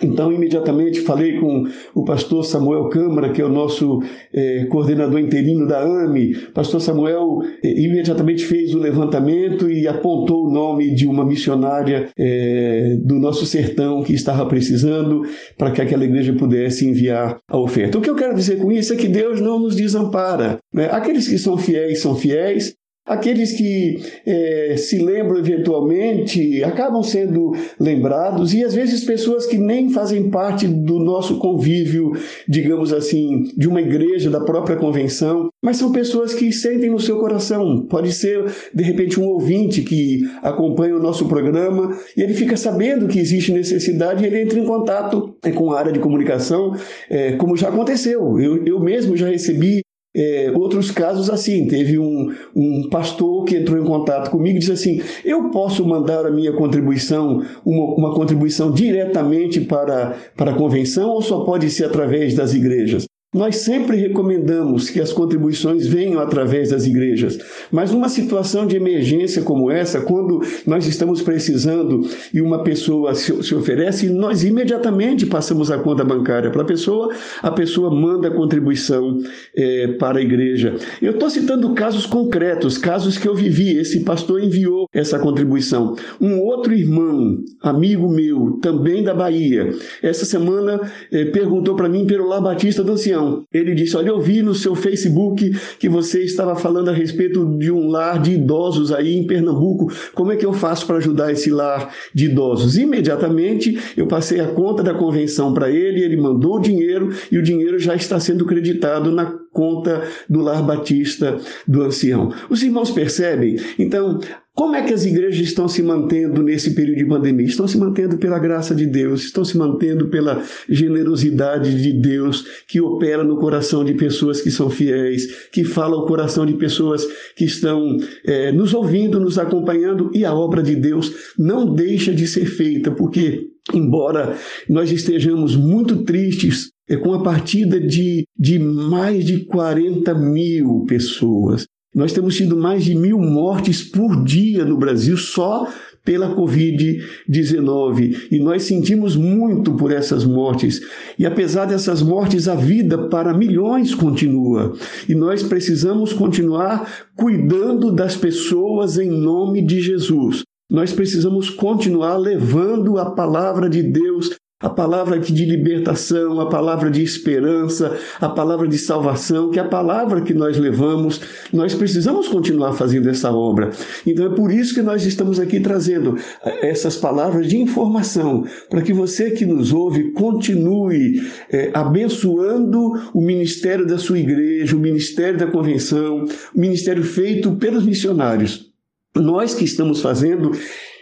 então, 0.00 0.33
imediatamente 0.33 1.00
falei 1.00 1.38
com 1.38 1.64
o 1.94 2.05
pastor 2.05 2.44
Samuel 2.44 2.88
Câmara, 2.88 3.33
que 3.33 3.42
é 3.42 3.44
o 3.44 3.48
nosso 3.48 4.00
eh, 4.33 4.66
coordenador 4.70 5.18
interino 5.18 5.66
da 5.66 5.81
AME. 5.81 6.35
Pastor 6.55 6.81
Samuel 6.81 7.40
eh, 7.62 7.81
imediatamente 7.81 8.44
fez 8.44 8.72
o 8.72 8.79
levantamento 8.79 9.68
e 9.68 9.88
apontou 9.88 10.46
o 10.46 10.50
nome 10.50 10.94
de 10.94 11.09
uma 11.09 11.24
missionária 11.24 12.09
eh, 12.16 12.96
do 13.03 13.16
nosso 13.16 13.44
sertão 13.44 14.03
que 14.03 14.14
estava 14.14 14.46
precisando 14.46 15.22
para 15.59 15.72
que 15.72 15.83
aquela 15.83 16.05
igreja 16.05 16.33
pudesse 16.35 16.87
enviar 16.87 17.38
a 17.48 17.59
oferta. 17.59 17.98
O 17.98 18.00
que 18.00 18.11
eu 18.11 18.16
quero 18.16 18.35
dizer 18.35 18.59
com 18.59 18.70
isso 18.70 18.92
é 18.92 18.96
que 18.96 19.09
Deus 19.09 19.40
não 19.40 19.59
nos 19.59 19.74
desampara. 19.74 20.61
Né? 20.72 20.88
Aqueles 20.90 21.26
que 21.26 21.37
são 21.37 21.59
fiéis 21.59 22.00
são 22.00 22.14
fiéis, 22.14 22.74
Aqueles 23.06 23.52
que 23.52 23.98
é, 24.24 24.76
se 24.76 24.98
lembram 24.98 25.38
eventualmente 25.38 26.62
acabam 26.62 27.02
sendo 27.02 27.52
lembrados, 27.78 28.54
e 28.54 28.62
às 28.62 28.74
vezes 28.74 29.04
pessoas 29.04 29.46
que 29.46 29.58
nem 29.58 29.90
fazem 29.90 30.30
parte 30.30 30.68
do 30.68 30.98
nosso 30.98 31.38
convívio, 31.38 32.12
digamos 32.48 32.92
assim, 32.92 33.44
de 33.56 33.66
uma 33.66 33.80
igreja, 33.80 34.30
da 34.30 34.40
própria 34.40 34.76
convenção, 34.76 35.48
mas 35.62 35.76
são 35.76 35.90
pessoas 35.92 36.34
que 36.34 36.52
sentem 36.52 36.90
no 36.90 37.00
seu 37.00 37.18
coração. 37.18 37.86
Pode 37.88 38.12
ser, 38.12 38.44
de 38.72 38.84
repente, 38.84 39.18
um 39.18 39.26
ouvinte 39.26 39.82
que 39.82 40.22
acompanha 40.42 40.96
o 40.96 41.02
nosso 41.02 41.26
programa 41.26 41.96
e 42.16 42.22
ele 42.22 42.34
fica 42.34 42.56
sabendo 42.56 43.08
que 43.08 43.18
existe 43.18 43.50
necessidade 43.52 44.22
e 44.22 44.26
ele 44.26 44.42
entra 44.42 44.58
em 44.58 44.64
contato 44.64 45.34
é, 45.42 45.50
com 45.50 45.72
a 45.72 45.78
área 45.78 45.92
de 45.92 45.98
comunicação, 45.98 46.74
é, 47.08 47.32
como 47.32 47.56
já 47.56 47.68
aconteceu. 47.68 48.38
Eu, 48.38 48.64
eu 48.64 48.78
mesmo 48.78 49.16
já 49.16 49.28
recebi 49.28 49.80
é, 50.14 50.51
outros 50.55 50.90
casos 50.90 51.31
assim, 51.31 51.68
teve 51.68 51.99
um, 51.99 52.35
um 52.55 52.88
pastor 52.90 53.44
que 53.44 53.57
entrou 53.57 53.81
em 53.81 53.85
contato 53.85 54.31
comigo 54.31 54.57
e 54.57 54.59
disse 54.59 54.73
assim: 54.73 55.03
Eu 55.25 55.51
posso 55.51 55.87
mandar 55.87 56.27
a 56.27 56.31
minha 56.31 56.53
contribuição, 56.53 57.44
uma, 57.64 57.94
uma 57.94 58.14
contribuição 58.14 58.73
diretamente 58.73 59.61
para, 59.61 60.16
para 60.37 60.51
a 60.51 60.55
convenção 60.55 61.11
ou 61.11 61.23
só 61.23 61.44
pode 61.44 61.70
ser 61.70 61.85
através 61.85 62.35
das 62.35 62.55
igrejas? 62.55 63.10
Nós 63.32 63.58
sempre 63.58 63.96
recomendamos 63.96 64.90
que 64.90 65.00
as 65.00 65.12
contribuições 65.12 65.86
venham 65.86 66.18
através 66.18 66.70
das 66.70 66.84
igrejas, 66.84 67.38
mas 67.70 67.92
numa 67.92 68.08
situação 68.08 68.66
de 68.66 68.74
emergência 68.74 69.42
como 69.42 69.70
essa, 69.70 70.00
quando 70.00 70.40
nós 70.66 70.84
estamos 70.84 71.22
precisando 71.22 72.00
e 72.34 72.40
uma 72.40 72.64
pessoa 72.64 73.14
se, 73.14 73.54
oferece, 73.54 74.08
nós 74.08 74.42
imediatamente 74.42 75.26
passamos 75.26 75.70
a 75.70 75.78
conta 75.78 76.02
bancária 76.02 76.50
para 76.50 76.62
a 76.62 76.64
pessoa, 76.64 77.14
a 77.40 77.52
pessoa 77.52 77.94
manda 77.94 78.26
a 78.26 78.34
contribuição 78.34 79.18
é, 79.56 79.86
para 79.96 80.18
a 80.18 80.22
igreja. 80.22 80.74
Eu 81.00 81.12
estou 81.12 81.30
citando 81.30 81.72
casos 81.72 82.06
concretos, 82.06 82.78
casos 82.78 83.16
que 83.16 83.28
eu 83.28 83.34
vivi. 83.36 83.78
Esse 83.78 84.00
pastor 84.00 84.42
enviou 84.42 84.88
essa 84.92 85.20
contribuição. 85.20 85.94
Um 86.20 86.40
outro 86.40 86.74
irmão, 86.74 87.38
amigo 87.62 88.08
meu, 88.08 88.58
também 88.60 89.04
da 89.04 89.14
Bahia, 89.14 89.72
essa 90.02 90.24
semana 90.24 90.80
é, 91.12 91.26
perguntou 91.26 91.76
para 91.76 91.88
mim 91.88 92.04
pelo 92.04 92.26
Lá 92.26 92.40
Batista 92.40 92.82
do 92.82 92.90
Ancião 92.90 93.19
ele 93.52 93.74
disse: 93.74 93.96
Olha, 93.96 94.09
eu 94.09 94.20
vi 94.20 94.42
no 94.42 94.54
seu 94.54 94.74
Facebook 94.74 95.50
que 95.78 95.88
você 95.88 96.22
estava 96.22 96.54
falando 96.56 96.88
a 96.90 96.92
respeito 96.92 97.44
de 97.59 97.70
um 97.70 97.88
lar 97.88 98.20
de 98.20 98.33
idosos 98.33 98.92
aí 98.92 99.16
em 99.16 99.26
Pernambuco. 99.26 99.92
Como 100.14 100.33
é 100.33 100.37
que 100.37 100.46
eu 100.46 100.52
faço 100.52 100.87
para 100.87 100.96
ajudar 100.96 101.33
esse 101.33 101.50
lar 101.50 101.94
de 102.14 102.26
idosos? 102.26 102.76
Imediatamente 102.76 103.78
eu 103.96 104.06
passei 104.06 104.40
a 104.40 104.48
conta 104.48 104.83
da 104.83 104.94
convenção 104.94 105.52
para 105.54 105.70
ele, 105.70 106.02
ele 106.02 106.16
mandou 106.16 106.56
o 106.56 106.61
dinheiro 106.61 107.11
e 107.30 107.38
o 107.38 107.42
dinheiro 107.42 107.78
já 107.78 107.94
está 107.94 108.20
sendo 108.20 108.44
creditado 108.44 109.11
na 109.11 109.39
conta 109.52 110.04
do 110.28 110.40
Lar 110.40 110.64
Batista 110.64 111.38
do 111.66 111.82
Ancião. 111.82 112.32
Os 112.48 112.62
irmãos 112.62 112.90
percebem? 112.90 113.56
Então, 113.78 114.20
como 114.54 114.76
é 114.76 114.82
que 114.82 114.92
as 114.92 115.06
igrejas 115.06 115.40
estão 115.40 115.68
se 115.68 115.82
mantendo 115.82 116.42
nesse 116.42 116.74
período 116.74 116.98
de 116.98 117.06
pandemia? 117.06 117.46
Estão 117.46 117.66
se 117.66 117.78
mantendo 117.78 118.18
pela 118.18 118.38
graça 118.38 118.74
de 118.74 118.84
Deus, 118.84 119.24
estão 119.24 119.44
se 119.44 119.56
mantendo 119.56 120.08
pela 120.08 120.42
generosidade 120.68 121.80
de 121.82 121.92
Deus 121.92 122.44
que 122.68 122.80
opera 122.80 123.24
no 123.24 123.38
coração 123.38 123.84
de 123.84 123.94
pessoas 123.94 124.40
que 124.40 124.50
são 124.50 124.68
fiéis, 124.68 125.48
que 125.50 125.64
fala 125.64 125.96
o 125.96 126.04
coração 126.04 126.44
de 126.44 126.54
pessoas 126.54 127.06
que 127.36 127.44
estão 127.44 127.96
é, 128.24 128.52
nos 128.52 128.74
ouvindo, 128.74 129.18
nos 129.18 129.38
acompanhando, 129.38 130.10
e 130.12 130.24
a 130.24 130.34
obra 130.34 130.62
de 130.62 130.76
Deus 130.76 131.32
não 131.38 131.72
deixa 131.72 132.12
de 132.12 132.26
ser 132.26 132.44
feita, 132.44 132.90
porque, 132.90 133.46
embora 133.72 134.36
nós 134.68 134.92
estejamos 134.92 135.56
muito 135.56 136.02
tristes 136.02 136.70
é, 136.90 136.96
com 136.96 137.14
a 137.14 137.22
partida 137.22 137.81
de, 137.81 138.26
de 138.37 138.59
mais 138.59 139.24
de 139.24 139.44
40 139.44 140.12
mil 140.14 140.85
pessoas, 140.87 141.64
nós 141.94 142.12
temos 142.12 142.37
tido 142.37 142.57
mais 142.57 142.85
de 142.85 142.94
mil 142.94 143.18
mortes 143.18 143.83
por 143.83 144.24
dia 144.24 144.64
no 144.64 144.76
Brasil 144.76 145.16
só 145.16 145.68
pela 146.05 146.35
Covid-19 146.35 148.29
e 148.31 148.38
nós 148.38 148.62
sentimos 148.64 149.16
muito 149.16 149.74
por 149.74 149.92
essas 149.92 150.24
mortes. 150.24 150.81
E 151.18 151.26
apesar 151.26 151.66
dessas 151.66 152.03
mortes, 152.03 152.48
a 152.48 152.55
vida 152.55 153.09
para 153.09 153.37
milhões 153.37 153.94
continua 153.94 154.74
e 155.09 155.14
nós 155.14 155.42
precisamos 155.42 156.12
continuar 156.12 157.09
cuidando 157.16 157.92
das 157.92 158.16
pessoas 158.16 158.98
em 158.98 159.11
nome 159.11 159.62
de 159.62 159.81
Jesus. 159.81 160.42
Nós 160.70 160.92
precisamos 160.92 161.50
continuar 161.50 162.16
levando 162.16 162.96
a 162.98 163.11
palavra 163.11 163.68
de 163.68 163.83
Deus 163.83 164.39
a 164.62 164.68
palavra 164.68 165.18
de 165.18 165.46
libertação, 165.46 166.38
a 166.38 166.46
palavra 166.46 166.90
de 166.90 167.03
esperança, 167.03 167.99
a 168.20 168.29
palavra 168.29 168.68
de 168.68 168.77
salvação, 168.77 169.51
que 169.51 169.59
é 169.59 169.62
a 169.62 169.68
palavra 169.68 170.20
que 170.20 170.35
nós 170.35 170.59
levamos, 170.59 171.18
nós 171.51 171.73
precisamos 171.73 172.29
continuar 172.29 172.75
fazendo 172.75 173.09
essa 173.09 173.33
obra. 173.33 173.70
Então 174.07 174.27
é 174.27 174.35
por 174.35 174.53
isso 174.53 174.75
que 174.75 174.83
nós 174.83 175.07
estamos 175.07 175.40
aqui 175.40 175.61
trazendo 175.61 176.18
essas 176.61 176.94
palavras 176.94 177.49
de 177.49 177.57
informação, 177.57 178.44
para 178.68 178.83
que 178.83 178.92
você 178.92 179.31
que 179.31 179.46
nos 179.46 179.73
ouve 179.73 180.12
continue 180.12 181.23
é, 181.51 181.70
abençoando 181.73 182.92
o 183.14 183.23
ministério 183.23 183.87
da 183.87 183.96
sua 183.96 184.18
igreja, 184.18 184.77
o 184.77 184.81
ministério 184.81 185.38
da 185.38 185.46
convenção, 185.46 186.27
o 186.55 186.61
ministério 186.61 187.03
feito 187.03 187.53
pelos 187.53 187.87
missionários. 187.87 188.70
Nós 189.16 189.55
que 189.55 189.64
estamos 189.64 190.03
fazendo 190.03 190.53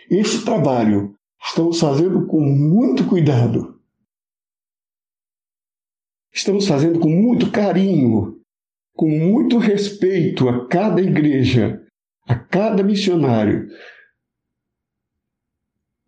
este 0.09 0.45
trabalho 0.45 1.18
Estamos 1.43 1.81
fazendo 1.81 2.27
com 2.27 2.41
muito 2.41 3.09
cuidado. 3.09 3.81
Estamos 6.33 6.67
fazendo 6.67 7.01
com 7.01 7.09
muito 7.09 7.51
carinho, 7.51 8.41
com 8.95 9.09
muito 9.09 9.59
respeito 9.59 10.49
a 10.49 10.69
cada 10.69 11.01
igreja, 11.01 11.85
a 12.27 12.35
cada 12.35 12.83
missionário, 12.83 13.69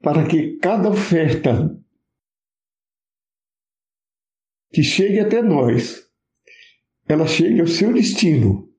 para 0.00 0.26
que 0.28 0.56
cada 0.58 0.88
oferta 0.90 1.76
que 4.72 4.82
chegue 4.82 5.18
até 5.18 5.42
nós, 5.42 6.08
ela 7.08 7.26
chegue 7.26 7.60
ao 7.60 7.66
seu 7.66 7.92
destino 7.92 8.72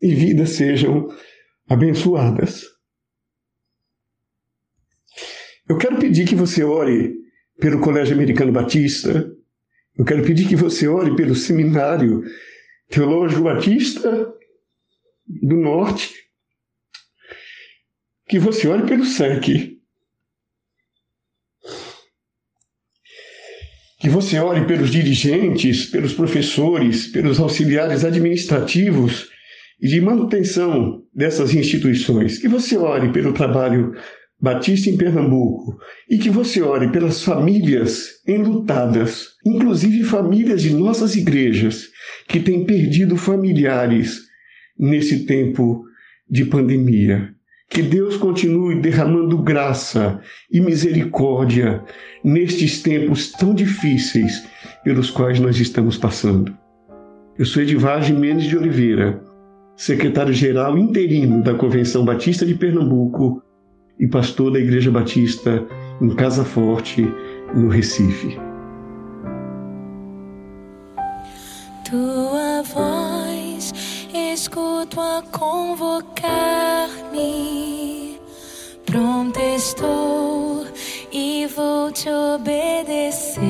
e 0.00 0.14
vidas 0.14 0.50
sejam 0.50 1.08
abençoadas. 1.68 2.64
Eu 5.68 5.76
quero 5.78 5.95
pedir 6.06 6.26
que 6.26 6.36
você 6.36 6.62
ore 6.62 7.16
pelo 7.58 7.80
Colégio 7.80 8.14
Americano 8.14 8.52
Batista. 8.52 9.28
Eu 9.98 10.04
quero 10.04 10.22
pedir 10.22 10.46
que 10.46 10.54
você 10.54 10.86
ore 10.86 11.16
pelo 11.16 11.34
Seminário 11.34 12.22
Teológico 12.88 13.42
Batista 13.42 14.32
do 15.26 15.56
Norte. 15.56 16.14
Que 18.28 18.38
você 18.38 18.68
ore 18.68 18.86
pelo 18.86 19.04
SEC. 19.04 19.76
Que 23.98 24.08
você 24.08 24.38
ore 24.38 24.64
pelos 24.66 24.90
dirigentes, 24.90 25.86
pelos 25.86 26.12
professores, 26.12 27.08
pelos 27.08 27.40
auxiliares 27.40 28.04
administrativos 28.04 29.28
e 29.80 29.88
de 29.88 30.00
manutenção 30.00 31.02
dessas 31.12 31.52
instituições. 31.52 32.38
Que 32.38 32.46
você 32.46 32.76
ore 32.76 33.10
pelo 33.12 33.32
trabalho 33.32 33.92
Batista 34.40 34.90
em 34.90 34.98
Pernambuco, 34.98 35.78
e 36.10 36.18
que 36.18 36.28
você 36.28 36.60
ore 36.60 36.90
pelas 36.92 37.22
famílias 37.22 38.22
enlutadas, 38.28 39.28
inclusive 39.44 40.04
famílias 40.04 40.60
de 40.60 40.74
nossas 40.74 41.16
igrejas 41.16 41.88
que 42.28 42.40
têm 42.40 42.66
perdido 42.66 43.16
familiares 43.16 44.20
nesse 44.78 45.24
tempo 45.24 45.82
de 46.28 46.44
pandemia. 46.44 47.30
Que 47.68 47.82
Deus 47.82 48.16
continue 48.16 48.80
derramando 48.80 49.42
graça 49.42 50.20
e 50.52 50.60
misericórdia 50.60 51.82
nestes 52.22 52.82
tempos 52.82 53.32
tão 53.32 53.54
difíceis 53.54 54.44
pelos 54.84 55.10
quais 55.10 55.40
nós 55.40 55.58
estamos 55.58 55.96
passando. 55.96 56.56
Eu 57.38 57.46
sou 57.46 57.62
Edivar 57.62 58.08
Mendes 58.12 58.46
de 58.46 58.56
Oliveira, 58.56 59.20
secretário-geral 59.76 60.78
interino 60.78 61.42
da 61.42 61.54
Convenção 61.54 62.04
Batista 62.04 62.46
de 62.46 62.54
Pernambuco 62.54 63.42
e 63.98 64.06
pastor 64.06 64.52
da 64.52 64.58
Igreja 64.58 64.90
Batista 64.90 65.66
em 66.00 66.14
Casa 66.14 66.44
Forte, 66.44 67.02
no 67.54 67.68
Recife. 67.68 68.38
Tua 71.88 72.62
voz 72.62 73.72
escuto 74.32 75.00
a 75.00 75.22
convocar-me, 75.32 76.18
pronto 78.84 79.38
estou 79.38 80.66
e 81.12 81.46
vou 81.54 81.90
te 81.92 82.10
obedecer 82.10 83.40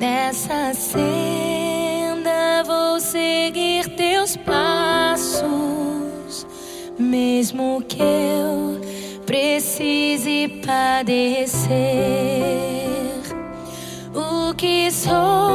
nessa 0.00 0.74
senda 0.74 1.51
mesmo 7.52 7.82
que 7.82 8.00
eu 8.00 8.80
precise 9.26 10.48
padecer. 10.64 11.70
O 14.14 14.54
que 14.54 14.90
sou 14.90 15.51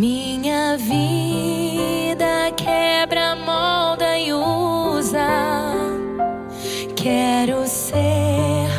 Minha 0.00 0.78
vida 0.78 2.50
quebra, 2.56 3.36
molda 3.36 4.18
e 4.18 4.32
usa. 4.32 5.74
Quero 6.96 7.66
ser 7.66 8.70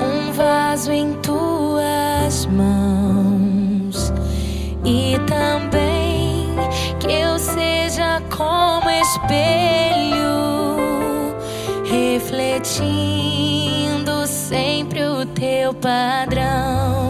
um 0.00 0.30
vaso 0.30 0.92
em 0.92 1.14
tuas 1.14 2.46
mãos 2.46 4.12
e 4.84 5.18
também 5.26 6.46
que 7.00 7.14
eu 7.14 7.36
seja 7.36 8.22
como 8.30 8.88
espelho, 8.90 10.30
refletindo 11.84 13.04
sempre 14.24 15.04
o 15.04 15.26
teu 15.26 15.74
padrão. 15.74 17.09